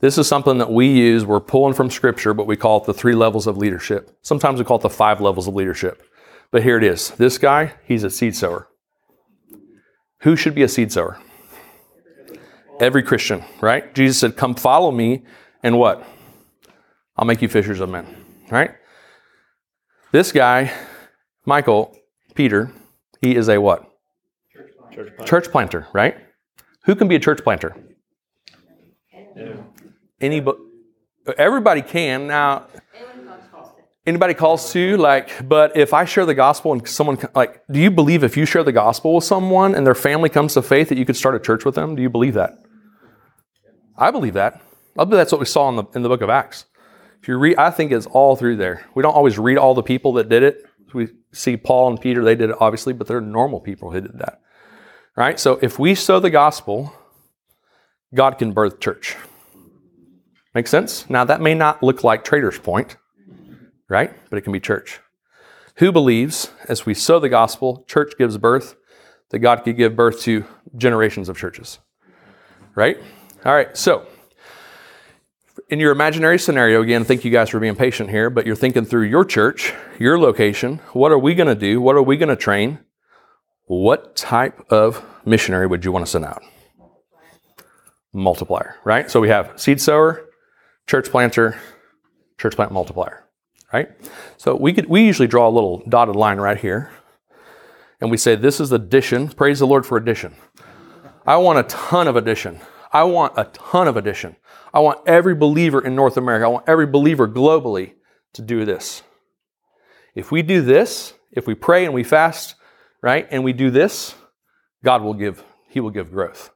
[0.00, 1.24] This is something that we use.
[1.24, 4.16] We're pulling from Scripture, but we call it the three levels of leadership.
[4.22, 6.02] Sometimes we call it the five levels of leadership.
[6.50, 7.10] But here it is.
[7.10, 8.68] This guy, he's a seed sower.
[10.20, 11.18] Who should be a seed sower?
[12.78, 13.94] Every Christian, right?
[13.94, 15.24] Jesus said, Come follow me
[15.62, 16.06] and what?
[17.16, 18.24] I'll make you fishers of men.
[18.50, 18.72] Right?
[20.12, 20.72] This guy,
[21.46, 21.96] Michael,
[22.34, 22.70] Peter,
[23.26, 23.90] he is a what?
[24.52, 25.24] Church planter.
[25.24, 26.16] Church planter, right?
[26.84, 27.76] Who can be a church planter?
[30.20, 30.58] Anybody,
[31.36, 32.28] everybody can.
[32.28, 32.66] Now,
[34.06, 37.90] anybody calls to, like, but if I share the gospel and someone, like, do you
[37.90, 40.96] believe if you share the gospel with someone and their family comes to faith that
[40.96, 41.96] you could start a church with them?
[41.96, 42.62] Do you believe that?
[43.98, 44.62] I believe that.
[44.96, 46.66] I believe that's what we saw in the, in the book of Acts.
[47.20, 48.86] If you read, I think it's all through there.
[48.94, 50.64] We don't always read all the people that did it.
[50.96, 54.18] We see Paul and Peter, they did it obviously, but they're normal people who did
[54.18, 54.40] that.
[55.14, 55.38] Right?
[55.38, 56.92] So if we sow the gospel,
[58.14, 59.16] God can birth church.
[60.54, 61.08] Make sense?
[61.08, 62.96] Now that may not look like Trader's Point,
[63.88, 64.12] right?
[64.30, 65.00] But it can be church.
[65.76, 68.76] Who believes as we sow the gospel, church gives birth,
[69.30, 70.44] that God could give birth to
[70.76, 71.78] generations of churches?
[72.74, 72.96] Right?
[73.44, 74.06] All right, so
[75.68, 78.84] in your imaginary scenario, again, thank you guys for being patient here, but you're thinking
[78.84, 80.78] through your church, your location.
[80.92, 81.80] What are we going to do?
[81.80, 82.78] What are we going to train?
[83.64, 86.42] What type of missionary would you want to send out?
[88.12, 89.10] Multiplier, right?
[89.10, 90.28] So we have seed sower,
[90.86, 91.58] church planter,
[92.38, 93.24] church plant multiplier,
[93.72, 93.90] right?
[94.36, 96.90] So we could we usually draw a little dotted line right here,
[98.00, 99.28] and we say this is addition.
[99.28, 100.34] Praise the Lord for addition.
[101.26, 102.60] I want a ton of addition.
[102.96, 104.36] I want a ton of addition.
[104.72, 107.92] I want every believer in North America, I want every believer globally
[108.32, 109.02] to do this.
[110.14, 112.54] If we do this, if we pray and we fast,
[113.02, 114.14] right, and we do this,
[114.82, 116.50] God will give, He will give growth.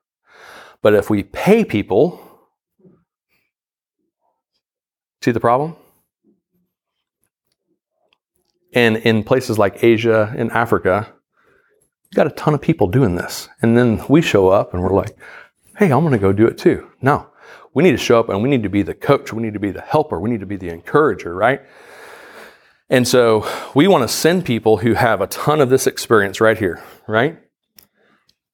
[0.80, 2.26] But if we pay people,
[5.20, 5.76] see the problem?
[8.72, 11.12] And in places like Asia and Africa,
[12.10, 13.50] you got a ton of people doing this.
[13.60, 15.18] And then we show up and we're like,
[15.80, 16.90] hey, I'm going to go do it too.
[17.00, 17.30] No,
[17.72, 19.32] we need to show up and we need to be the coach.
[19.32, 20.20] We need to be the helper.
[20.20, 21.62] We need to be the encourager, right?
[22.90, 26.58] And so we want to send people who have a ton of this experience right
[26.58, 27.40] here, right?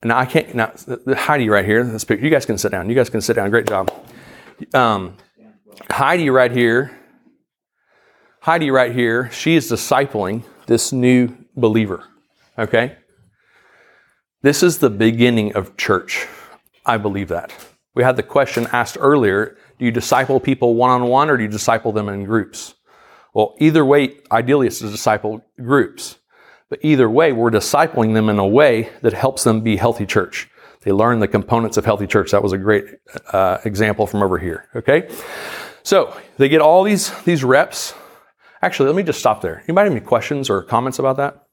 [0.02, 0.72] And I can't, now,
[1.16, 2.88] Heidi right here, this picture, you guys can sit down.
[2.88, 3.50] You guys can sit down.
[3.50, 3.90] Great job.
[4.72, 5.16] Um,
[5.90, 6.96] Heidi right here,
[8.40, 12.04] Heidi right here, she is discipling this new believer,
[12.56, 12.98] okay?
[14.42, 16.28] This is the beginning of church.
[16.86, 17.52] I believe that.
[17.94, 21.42] We had the question asked earlier do you disciple people one on one or do
[21.42, 22.74] you disciple them in groups?
[23.34, 26.18] Well, either way, ideally it's to disciple groups.
[26.70, 30.48] But either way, we're discipling them in a way that helps them be healthy church.
[30.82, 32.30] They learn the components of healthy church.
[32.30, 32.84] That was a great
[33.32, 34.68] uh, example from over here.
[34.74, 35.08] Okay?
[35.82, 37.94] So they get all these, these reps.
[38.62, 39.62] Actually, let me just stop there.
[39.68, 41.46] Anybody have any questions or comments about that?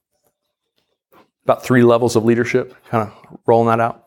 [1.43, 4.02] About three levels of leadership, kind of rolling that out.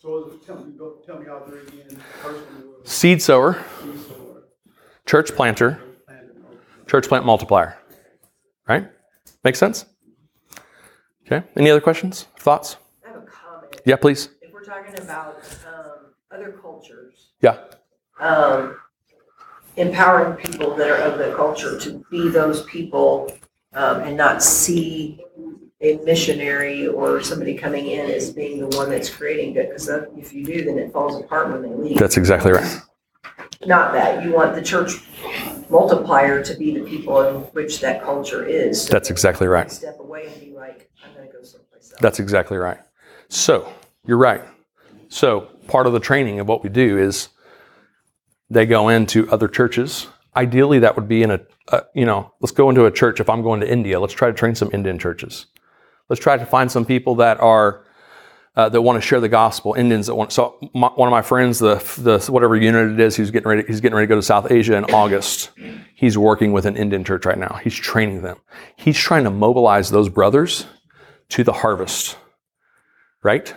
[0.00, 1.98] So tell me, go, tell me all three again.
[2.22, 4.42] First one was Seed sower, seed sower,
[5.04, 6.34] church planter, planter,
[6.86, 7.76] church plant multiplier.
[8.66, 8.90] Right?
[9.44, 9.84] Make sense?
[11.26, 11.46] Okay.
[11.56, 12.28] Any other questions?
[12.38, 12.76] Thoughts?
[13.04, 13.80] I have a comment.
[13.84, 14.30] Yeah, please.
[14.40, 17.58] If we're talking about um, other cultures, Yeah.
[18.18, 18.76] um,
[19.76, 23.30] empowering people that are of the culture to be those people
[23.74, 25.22] um, and not see
[25.80, 29.70] a missionary or somebody coming in as being the one that's creating it.
[29.70, 31.98] Because if you do, then it falls apart when they leave.
[31.98, 32.80] That's exactly right.
[33.66, 35.02] Not that you want the church
[35.70, 38.84] multiplier to be the people in which that culture is.
[38.84, 39.70] So That's exactly right.
[39.70, 42.00] Step away and be like, I'm going to go someplace else.
[42.00, 42.78] That's exactly right.
[43.28, 43.72] So,
[44.06, 44.42] you're right.
[45.08, 47.28] So, part of the training of what we do is
[48.48, 50.08] they go into other churches.
[50.36, 53.20] Ideally, that would be in a, a, you know, let's go into a church.
[53.20, 55.46] If I'm going to India, let's try to train some Indian churches.
[56.10, 57.86] Let's try to find some people that are,
[58.54, 59.72] uh, that want to share the gospel.
[59.72, 63.16] Indians that want, so my, one of my friends, the, the, whatever unit it is,
[63.16, 65.50] he's getting ready, he's getting ready to go to South Asia in August.
[65.94, 67.58] He's working with an Indian church right now.
[67.64, 68.36] He's training them.
[68.76, 70.66] He's trying to mobilize those brothers
[71.30, 72.18] to the harvest
[73.22, 73.54] right?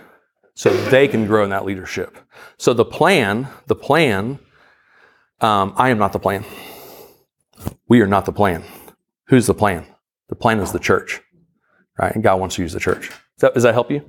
[0.55, 2.17] So they can grow in that leadership.
[2.57, 4.39] So the plan, the plan,
[5.41, 6.45] um, I am not the plan.
[7.87, 8.63] We are not the plan.
[9.27, 9.85] Who's the plan?
[10.29, 11.21] The plan is the church,
[11.97, 12.13] right?
[12.13, 13.09] And God wants to use the church.
[13.09, 14.03] Does that, does that help you?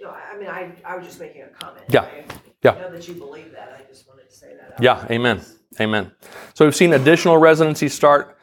[0.00, 1.84] No, I I mean, I, I was just making a comment.
[1.88, 2.24] Yeah, I-
[2.62, 2.72] yeah.
[2.72, 3.78] I know that you believe that.
[3.80, 4.82] I just wanted to say that.
[4.82, 5.40] Yeah, amen.
[5.80, 6.10] Amen.
[6.54, 8.36] So we've seen additional residencies start.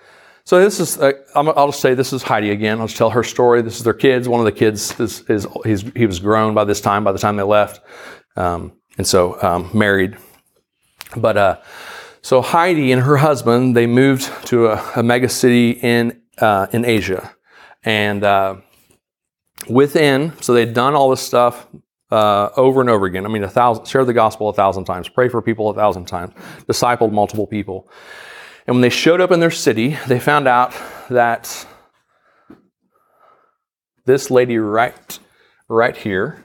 [0.46, 2.80] So this is, uh, I'm, I'll just say this is Heidi again.
[2.80, 3.62] I'll just tell her story.
[3.62, 4.28] This is their kids.
[4.30, 7.18] One of the kids is, is he's, he was grown by this time, by the
[7.20, 7.82] time they left.
[8.36, 10.18] Um, and so um, married.
[11.16, 11.62] But uh,
[12.22, 16.86] so Heidi and her husband, they moved to a, a mega city in, uh, in
[16.86, 17.34] Asia.
[17.86, 18.58] And uh,
[19.70, 21.68] within, so they'd done all this stuff,
[22.12, 23.26] uh, over and over again.
[23.26, 26.06] I mean, a thousand, share the gospel a thousand times, pray for people a thousand
[26.06, 26.34] times,
[26.68, 27.90] discipled multiple people.
[28.68, 30.74] And when they showed up in their city, they found out
[31.10, 31.66] that
[34.06, 35.20] this lady right,
[35.68, 36.44] right here,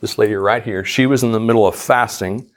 [0.00, 2.50] this lady right here, she was in the middle of fasting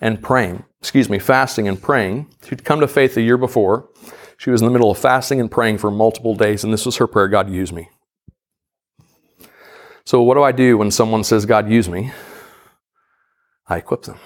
[0.00, 0.64] and praying.
[0.80, 2.28] Excuse me, fasting and praying.
[2.48, 3.88] She'd come to faith the year before.
[4.36, 6.96] She was in the middle of fasting and praying for multiple days, and this was
[6.96, 7.88] her prayer God, use me.
[10.04, 12.12] So, what do I do when someone says, God, use me?
[13.66, 14.18] I equip them.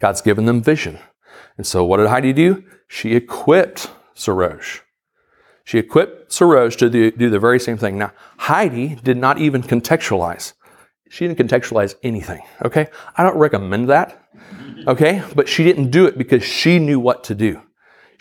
[0.00, 0.98] God's given them vision.
[1.56, 2.64] And so, what did Heidi do?
[2.88, 4.80] She equipped Sarosh.
[5.64, 7.96] She equipped Sarosh to do, do the very same thing.
[7.96, 10.54] Now, Heidi did not even contextualize.
[11.08, 12.88] She didn't contextualize anything, okay?
[13.16, 14.28] I don't recommend that,
[14.86, 15.22] okay?
[15.34, 17.62] But she didn't do it because she knew what to do.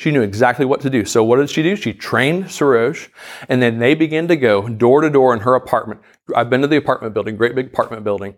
[0.02, 1.06] She knew exactly what to do.
[1.06, 1.76] So what did she do?
[1.76, 3.10] She trained Sarosh,
[3.48, 6.02] and then they began to go door to door in her apartment.
[6.36, 8.34] I've been to the apartment building, great big apartment building,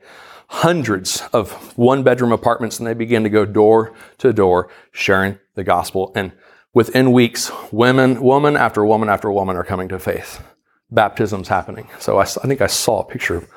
[0.49, 5.63] hundreds of one bedroom apartments, and they began to go door to door sharing the
[5.63, 6.11] gospel.
[6.15, 6.33] And
[6.73, 10.43] within weeks, women, woman after woman after woman are coming to faith.
[10.91, 11.87] Baptisms happening.
[11.97, 13.49] So I, I think I saw a picture of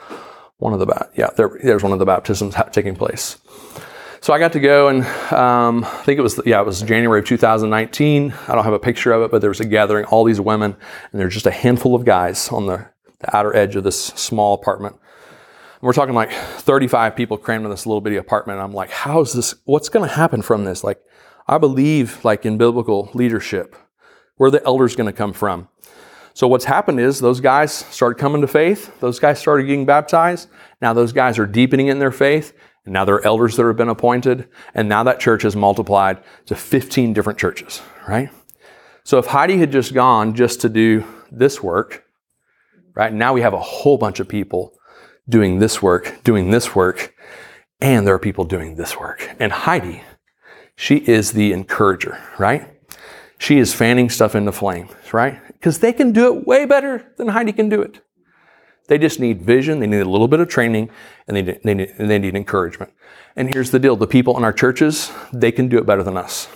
[0.59, 3.37] one of the yeah there, there's one of the baptisms taking place.
[4.27, 7.21] So I got to go and um, I think it was yeah it was January
[7.21, 8.35] of 2019.
[8.49, 10.75] I don't have a picture of it, but there was a gathering, all these women,
[11.13, 12.89] and there's just a handful of guys on the,
[13.21, 14.97] the outer edge of this small apartment.
[14.97, 18.59] And we're talking like 35 people crammed in this little bitty apartment.
[18.59, 19.55] And I'm like, how is this?
[19.65, 20.83] What's going to happen from this?
[20.83, 21.01] Like,
[21.47, 23.77] I believe like in biblical leadership,
[24.39, 25.69] where the elders going to come from?
[26.35, 28.99] So what's happened is those guys started coming to faith.
[28.99, 30.49] Those guys started getting baptized.
[30.83, 32.55] Now those guys are deepening in their faith.
[32.87, 34.49] And now there are elders that have been appointed.
[34.73, 38.31] And now that church has multiplied to 15 different churches, right?
[39.05, 42.05] So if Heidi had just gone just to do this work,
[42.95, 43.13] right?
[43.13, 44.73] Now we have a whole bunch of people
[45.29, 47.15] doing this work, doing this work,
[47.81, 49.29] and there are people doing this work.
[49.39, 50.03] And Heidi,
[50.77, 52.69] she is the encourager, right?
[53.39, 55.41] She is fanning stuff into flames, right?
[55.49, 58.01] Because they can do it way better than Heidi can do it.
[58.89, 60.91] They just need vision, they need a little bit of training,
[61.27, 62.93] and they, need, they, need, they need encouragement.
[63.35, 66.17] And here's the deal the people in our churches, they can do it better than
[66.17, 66.49] us.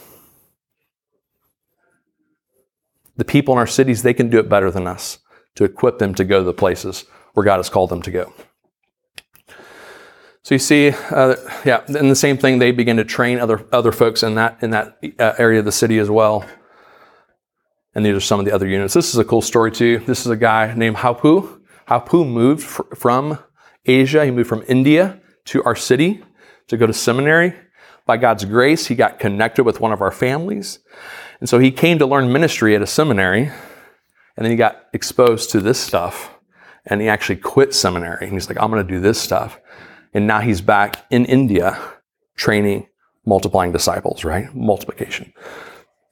[3.16, 5.18] The people in our cities, they can do it better than us
[5.56, 8.32] to equip them to go to the places where God has called them to go.
[10.42, 12.58] So you see, uh, yeah, and the same thing.
[12.58, 15.72] They begin to train other other folks in that in that uh, area of the
[15.72, 16.46] city as well.
[17.94, 18.94] And these are some of the other units.
[18.94, 19.98] This is a cool story too.
[19.98, 21.59] This is a guy named Hapu.
[21.90, 23.40] Hapu moved fr- from
[23.84, 24.24] Asia.
[24.24, 26.22] He moved from India to our city
[26.68, 27.52] to go to seminary.
[28.06, 30.78] By God's grace, he got connected with one of our families,
[31.40, 33.50] and so he came to learn ministry at a seminary.
[34.36, 36.30] And then he got exposed to this stuff,
[36.86, 38.24] and he actually quit seminary.
[38.24, 39.60] And he's like, "I'm going to do this stuff."
[40.14, 41.76] And now he's back in India
[42.36, 42.86] training,
[43.26, 44.54] multiplying disciples, right?
[44.54, 45.32] Multiplication.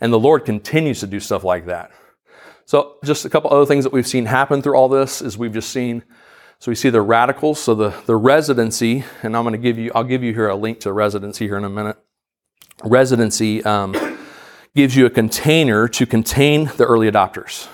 [0.00, 1.92] And the Lord continues to do stuff like that.
[2.68, 5.54] So, just a couple other things that we've seen happen through all this is we've
[5.54, 6.02] just seen,
[6.58, 9.90] so we see the radicals, so the, the residency, and I'm going to give you,
[9.94, 11.96] I'll give you here a link to residency here in a minute.
[12.84, 13.96] Residency um,
[14.76, 17.68] gives you a container to contain the early adopters.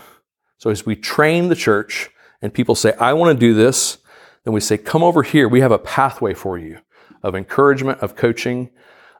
[0.59, 3.99] So, as we train the church and people say, I want to do this,
[4.45, 5.49] then we say, come over here.
[5.49, 6.79] We have a pathway for you
[7.21, 8.71] of encouragement, of coaching,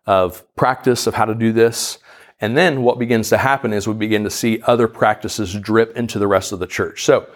[0.07, 1.99] of practice of how to do this.
[2.45, 6.19] And then what begins to happen is we begin to see other practices drip into
[6.19, 7.03] the rest of the church.
[7.03, 7.27] So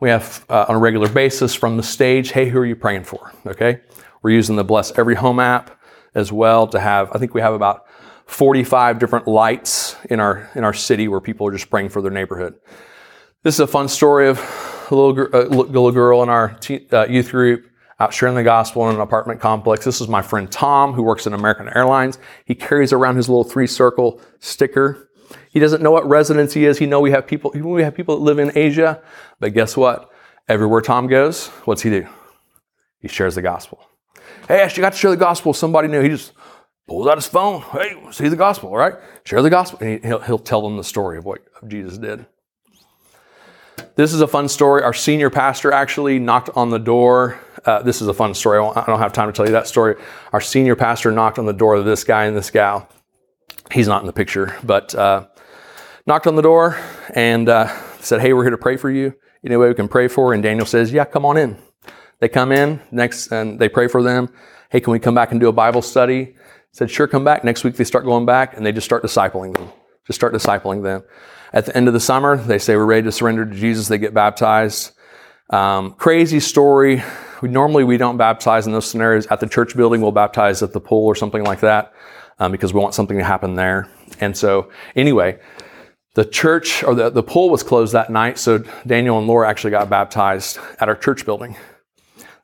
[0.00, 3.04] we have uh, on a regular basis from the stage, hey, who are you praying
[3.04, 3.32] for?
[3.46, 3.80] Okay.
[4.22, 5.80] We're using the Bless Every Home app
[6.16, 7.86] as well to have, I think we have about
[8.26, 12.10] 45 different lights in our, in our city where people are just praying for their
[12.10, 12.56] neighborhood.
[13.44, 14.40] This is a fun story of
[14.90, 18.88] a little, a little girl in our t- uh, youth group out sharing the gospel
[18.88, 19.84] in an apartment complex.
[19.84, 22.18] This is my friend Tom, who works at American Airlines.
[22.44, 25.08] He carries around his little three circle sticker.
[25.50, 26.78] He doesn't know what residency is.
[26.78, 27.50] He know we have people.
[27.54, 29.02] We have people that live in Asia,
[29.40, 30.10] but guess what?
[30.48, 32.06] Everywhere Tom goes, what's he do?
[33.00, 33.80] He shares the gospel.
[34.46, 36.02] Hey, I got to share the gospel with somebody new.
[36.02, 36.32] He just
[36.86, 37.62] pulls out his phone.
[37.62, 38.94] Hey, see the gospel, right?
[39.24, 39.80] Share the gospel.
[39.80, 42.26] And he'll, he'll tell them the story of what Jesus did.
[43.96, 44.82] This is a fun story.
[44.82, 47.40] Our senior pastor actually knocked on the door.
[47.66, 48.60] Uh, this is a fun story.
[48.60, 49.96] I don't have time to tell you that story.
[50.32, 52.88] Our senior pastor knocked on the door of this guy and this gal.
[53.72, 55.26] He's not in the picture, but uh,
[56.06, 56.78] knocked on the door
[57.12, 57.66] and uh,
[57.98, 59.14] said, Hey, we're here to pray for you.
[59.44, 60.32] Any way we can pray for?
[60.32, 61.58] And Daniel says, Yeah, come on in.
[62.20, 64.28] They come in next and they pray for them.
[64.70, 66.36] Hey, can we come back and do a Bible study?
[66.70, 67.42] Said, Sure, come back.
[67.42, 69.70] Next week they start going back and they just start discipling them.
[70.06, 71.02] Just start discipling them.
[71.52, 73.88] At the end of the summer, they say we're ready to surrender to Jesus.
[73.88, 74.92] They get baptized.
[75.50, 77.02] Um, crazy story.
[77.42, 80.00] Normally we don't baptize in those scenarios at the church building.
[80.00, 81.92] We'll baptize at the pool or something like that
[82.38, 83.88] um, because we want something to happen there.
[84.20, 85.38] And so, anyway,
[86.14, 89.72] the church or the, the pool was closed that night, so Daniel and Laura actually
[89.72, 91.56] got baptized at our church building.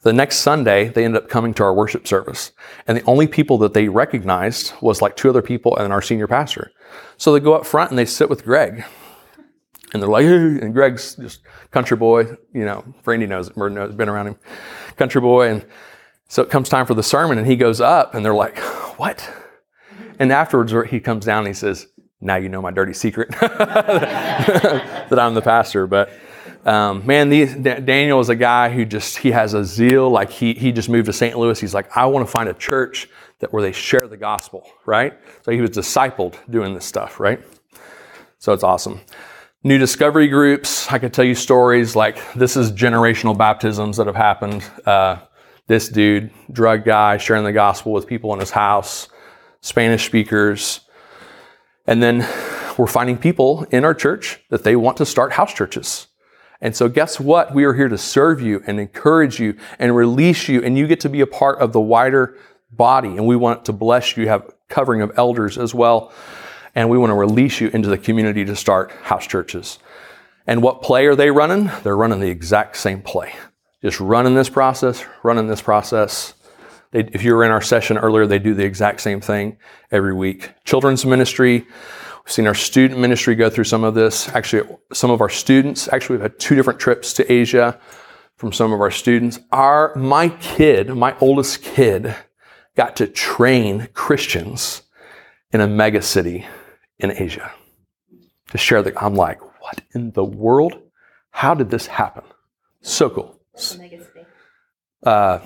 [0.03, 2.51] The next Sunday, they ended up coming to our worship service.
[2.89, 6.27] And the only people that they recognized was like two other people and our senior
[6.27, 6.73] pastor.
[7.17, 8.85] So they go up front and they sit with Greg.
[9.93, 11.41] And they're like, hey, and Greg's just
[11.71, 12.25] country boy,
[12.55, 14.37] you know, Randy knows, or knows, been around him,
[14.97, 15.49] country boy.
[15.49, 15.67] And
[16.29, 18.59] so it comes time for the sermon and he goes up and they're like,
[18.99, 19.31] what?
[20.19, 21.89] And afterwards he comes down and he says,
[22.23, 25.87] now you know my dirty secret that I'm the pastor.
[25.87, 26.11] But
[26.65, 30.09] um, man, these, Daniel is a guy who just he has a zeal.
[30.09, 31.37] Like he he just moved to St.
[31.37, 31.61] Louis.
[31.61, 33.09] He's like, I want to find a church
[33.41, 35.15] that where they share the gospel, right?
[35.43, 37.43] So he was discipled doing this stuff, right?
[38.39, 39.01] So it's awesome.
[39.65, 40.91] New discovery groups.
[40.91, 44.65] I could tell you stories like this is generational baptisms that have happened.
[44.85, 45.19] Uh,
[45.69, 49.09] this dude, drug guy, sharing the gospel with people in his house,
[49.61, 50.81] Spanish speakers.
[51.87, 52.29] And then
[52.77, 56.09] we're finding people in our church that they want to start house churches.
[56.61, 57.55] And so, guess what?
[57.55, 60.99] We are here to serve you and encourage you and release you, and you get
[61.01, 62.37] to be a part of the wider
[62.73, 63.11] body.
[63.11, 66.13] And we want to bless you, have covering of elders as well.
[66.75, 69.79] And we want to release you into the community to start house churches.
[70.47, 71.71] And what play are they running?
[71.83, 73.33] They're running the exact same play.
[73.83, 76.35] Just running this process, running this process.
[76.93, 79.59] They, if you were in our session earlier, they do the exact same thing
[79.91, 80.51] every week.
[80.65, 81.67] Children's ministry,
[82.25, 84.29] We've seen our student ministry go through some of this.
[84.29, 87.81] Actually, some of our students, actually, we've had two different trips to Asia
[88.37, 89.41] from some of our students.
[89.51, 92.15] Our, my kid, my oldest kid,
[92.77, 94.83] got to train Christians
[95.51, 96.47] in a mega city
[97.03, 97.53] in Asia
[98.51, 98.93] to share the.
[99.03, 100.79] I'm like, what in the world?
[101.31, 102.25] How did this happen?
[102.81, 103.41] So cool.
[105.03, 105.41] Uh,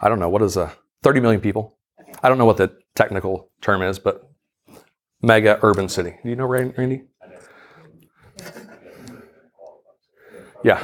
[0.00, 0.28] I don't know.
[0.28, 0.72] What is a
[1.02, 1.76] 30 million people?
[2.22, 4.28] I don't know what the technical term is, but
[5.22, 6.14] mega urban city.
[6.22, 7.02] Do you know Randy?
[10.64, 10.82] Yeah.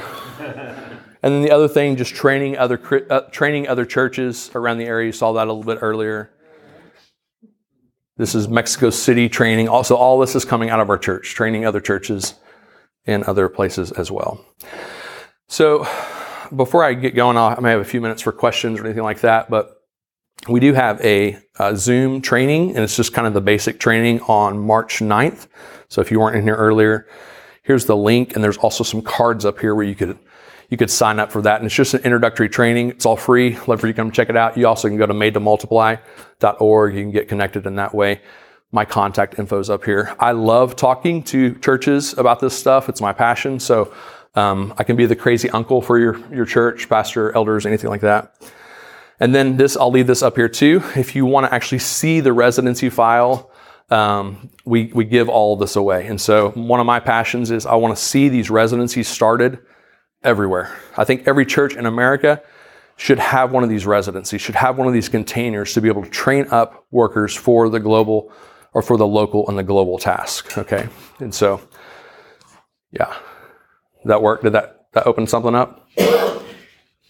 [1.21, 2.79] And then the other thing, just training other
[3.09, 5.07] uh, training other churches around the area.
[5.07, 6.31] You saw that a little bit earlier.
[8.17, 9.67] This is Mexico City training.
[9.67, 12.35] Also, all this is coming out of our church, training other churches
[13.05, 14.45] in other places as well.
[15.49, 15.85] So,
[16.55, 19.19] before I get going, I may have a few minutes for questions or anything like
[19.19, 19.49] that.
[19.49, 19.81] But
[20.47, 24.21] we do have a, a, Zoom training, and it's just kind of the basic training
[24.21, 25.47] on March 9th.
[25.89, 27.07] So if you weren't in here earlier,
[27.63, 30.17] here's the link, and there's also some cards up here where you could
[30.69, 31.57] you could sign up for that.
[31.57, 32.89] And it's just an introductory training.
[32.89, 33.57] It's all free.
[33.67, 34.57] Love for you to come check it out.
[34.57, 36.95] You also can go to made2multiply.org.
[36.95, 38.21] You can get connected in that way.
[38.71, 40.15] My contact info is up here.
[40.19, 42.89] I love talking to churches about this stuff.
[42.89, 43.59] It's my passion.
[43.59, 43.93] So
[44.35, 48.01] um, I can be the crazy uncle for your, your church, pastor, elders, anything like
[48.01, 48.35] that.
[49.19, 50.83] And then this, I'll leave this up here too.
[50.95, 53.49] If you want to actually see the residency file,
[53.89, 56.07] um, we, we give all this away.
[56.07, 59.59] And so one of my passions is I want to see these residencies started
[60.25, 60.75] everywhere.
[60.97, 62.41] I think every church in America
[62.97, 66.03] should have one of these residencies, should have one of these containers to be able
[66.03, 68.31] to train up workers for the global
[68.73, 70.57] or for the local and the global task.
[70.57, 70.87] Okay.
[71.19, 71.61] And so,
[72.91, 73.15] yeah.
[74.01, 74.43] Did that work?
[74.43, 75.87] Did that, that open something up?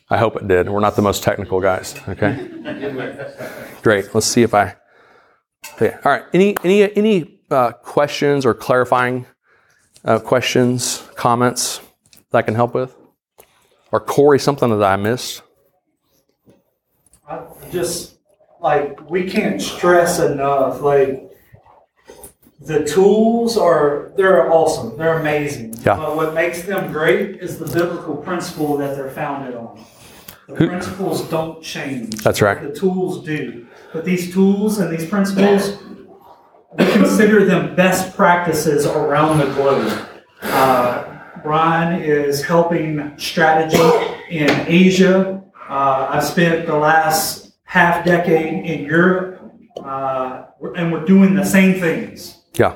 [0.10, 0.70] I hope it did.
[0.70, 1.96] We're not the most technical guys.
[2.08, 2.48] Okay.
[3.82, 4.14] Great.
[4.14, 4.76] Let's see if I.
[5.74, 5.96] Okay.
[6.06, 6.24] All right.
[6.34, 9.26] Any any any uh, questions or clarifying
[10.04, 11.82] uh, questions, comments
[12.30, 12.96] that I can help with,
[13.92, 15.42] or Corey, something that I missed?
[17.28, 18.16] I just
[18.62, 21.32] like we can't stress enough like
[22.62, 25.96] the tools are they're awesome they're amazing yeah.
[25.98, 29.86] but what makes them great is the biblical principle that they're founded on
[30.48, 32.22] the Who- principles don't change.
[32.24, 32.62] That's right.
[32.62, 33.66] The tools do.
[33.94, 35.78] But these tools and these principles,
[36.78, 40.08] we consider them best practices around the globe.
[40.42, 41.15] Uh,
[41.46, 43.78] Bryan is helping strategy
[44.32, 45.42] in Asia.
[45.70, 49.40] Uh, I've spent the last half decade in Europe,
[49.84, 52.74] uh, and we're doing the same things Yeah.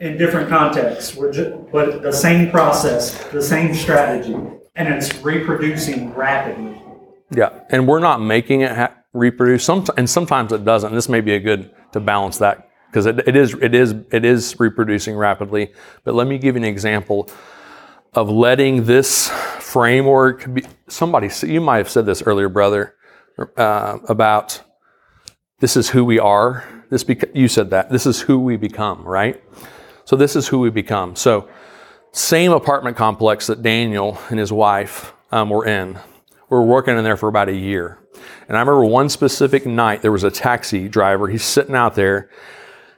[0.00, 1.16] in different contexts.
[1.16, 4.36] We're ju- but the same process, the same strategy,
[4.76, 6.80] and it's reproducing rapidly.
[7.30, 9.64] Yeah, and we're not making it ha- reproduce.
[9.64, 10.92] Some, and sometimes it doesn't.
[10.94, 14.24] This may be a good to balance that because it, it is it is it
[14.26, 15.72] is reproducing rapidly.
[16.04, 17.30] But let me give you an example
[18.12, 20.52] of letting this framework.
[20.52, 22.94] Be, somebody, you might have said this earlier, brother,
[23.56, 24.62] uh, about
[25.60, 26.64] this is who we are.
[26.90, 29.42] This beca- you said that this is who we become, right?
[30.04, 31.16] So this is who we become.
[31.16, 31.48] So
[32.12, 36.00] same apartment complex that Daniel and his wife um, were in We
[36.58, 37.98] were working in there for about a year.
[38.46, 41.28] And I remember one specific night, there was a taxi driver.
[41.28, 42.28] He's sitting out there,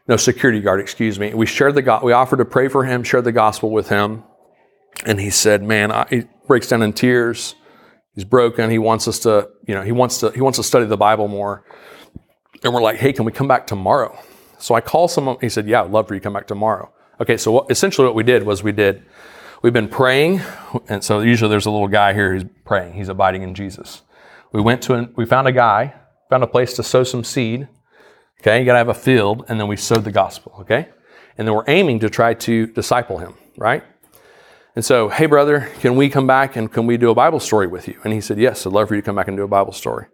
[0.08, 1.32] no security guard, excuse me.
[1.34, 4.24] We shared the go- we offered to pray for him, shared the gospel with him,
[5.04, 7.54] and he said, "Man, I, he breaks down in tears.
[8.14, 8.70] He's broken.
[8.70, 11.28] He wants us to, you know, he wants to he wants to study the Bible
[11.28, 11.64] more."
[12.62, 14.18] And we're like, "Hey, can we come back tomorrow?"
[14.58, 15.36] So I call someone.
[15.40, 18.06] He said, "Yeah, I'd love for you to come back tomorrow." Okay, so what, essentially
[18.06, 19.04] what we did was we did
[19.62, 20.40] we've been praying,
[20.88, 22.94] and so usually there's a little guy here who's praying.
[22.94, 24.02] He's abiding in Jesus.
[24.52, 25.94] We went to an, we found a guy,
[26.30, 27.68] found a place to sow some seed.
[28.40, 30.56] Okay, you got to have a field, and then we sowed the gospel.
[30.60, 30.88] Okay,
[31.38, 33.34] and then we're aiming to try to disciple him.
[33.56, 33.82] Right.
[34.76, 37.68] And so, hey, brother, can we come back and can we do a Bible story
[37.68, 37.98] with you?
[38.02, 39.72] And he said, yes, I'd love for you to come back and do a Bible
[39.72, 40.06] story.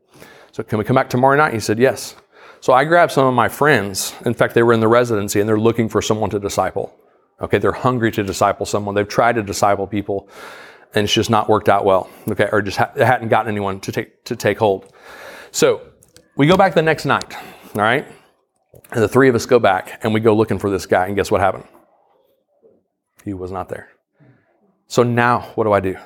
[0.52, 1.54] So, can we come back tomorrow night?
[1.54, 2.14] He said, yes.
[2.60, 4.14] So, I grabbed some of my friends.
[4.26, 6.94] In fact, they were in the residency and they're looking for someone to disciple.
[7.40, 8.94] Okay, they're hungry to disciple someone.
[8.94, 10.28] They've tried to disciple people
[10.92, 12.10] and it's just not worked out well.
[12.28, 14.92] Okay, or just ha- hadn't gotten anyone to take, to take hold.
[15.52, 15.80] So,
[16.36, 17.34] we go back the next night,
[17.74, 18.06] all right?
[18.90, 21.06] And the three of us go back and we go looking for this guy.
[21.06, 21.64] And guess what happened?
[23.24, 23.88] He was not there.
[24.90, 25.96] So now, what do I do?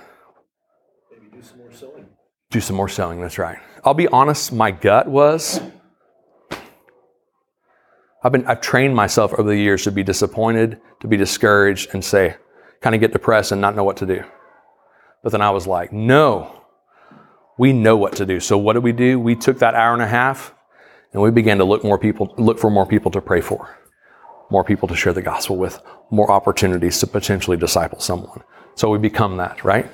[1.11, 2.07] Maybe do some more selling.
[2.51, 3.57] Do some more selling, that's right.
[3.82, 5.59] I'll be honest, my gut was
[8.22, 12.05] I've been I've trained myself over the years to be disappointed, to be discouraged, and
[12.05, 12.37] say,
[12.82, 14.22] kind of get depressed and not know what to do.
[15.22, 16.64] But then I was like, no,
[17.57, 18.39] we know what to do.
[18.39, 19.18] So what did we do?
[19.18, 20.55] We took that hour and a half
[21.14, 23.78] and we began to look more people, look for more people to pray for,
[24.51, 25.80] more people to share the gospel with,
[26.11, 28.43] more opportunities to potentially disciple someone.
[28.75, 29.91] So we become that, right?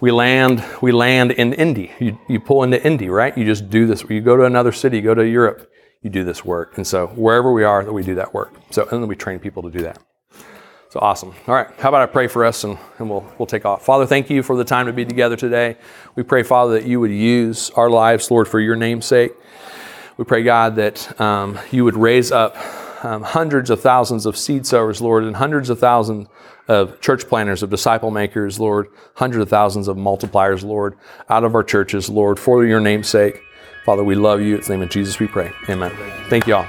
[0.00, 1.92] We land, we land in Indy.
[2.00, 3.36] You, you pull into Indy, right?
[3.36, 4.02] You just do this.
[4.08, 5.70] You go to another city, you go to Europe,
[6.02, 6.76] you do this work.
[6.76, 8.54] And so wherever we are, that we do that work.
[8.70, 9.98] So and then we train people to do that.
[10.88, 11.34] So awesome.
[11.46, 11.68] All right.
[11.78, 13.84] How about I pray for us and, and we'll, we'll take off.
[13.84, 15.76] Father, thank you for the time to be together today.
[16.16, 19.32] We pray, Father, that you would use our lives, Lord, for your name's sake.
[20.16, 22.56] We pray, God, that um, you would raise up
[23.04, 26.26] um, hundreds of thousands of seed sowers, Lord, and hundreds of thousands
[26.70, 30.96] of church planners, of disciple makers, Lord, hundreds of thousands of multipliers, Lord,
[31.28, 33.42] out of our churches, Lord, for your name's sake.
[33.84, 34.54] Father, we love you.
[34.54, 35.50] In the name of Jesus we pray.
[35.68, 35.90] Amen.
[36.28, 36.66] Thank you all.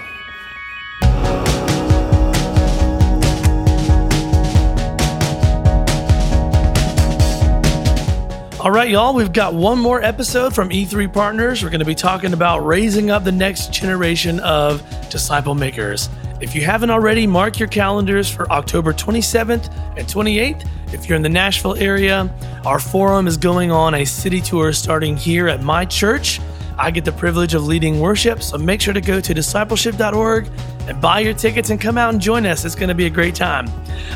[8.59, 11.63] All right, y'all, we've got one more episode from E3 Partners.
[11.63, 16.09] We're going to be talking about raising up the next generation of disciple makers.
[16.41, 20.67] If you haven't already, mark your calendars for October 27th and 28th.
[20.91, 22.33] If you're in the Nashville area,
[22.65, 26.41] our forum is going on a city tour starting here at my church.
[26.79, 30.49] I get the privilege of leading worship, so make sure to go to discipleship.org
[30.87, 32.65] and buy your tickets and come out and join us.
[32.65, 33.69] It's going to be a great time.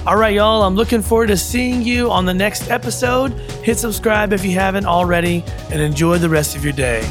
[0.08, 3.34] All right, y'all, I'm looking forward to seeing you on the next episode.
[3.64, 7.02] Hit subscribe if you haven't already, and enjoy the rest of your day.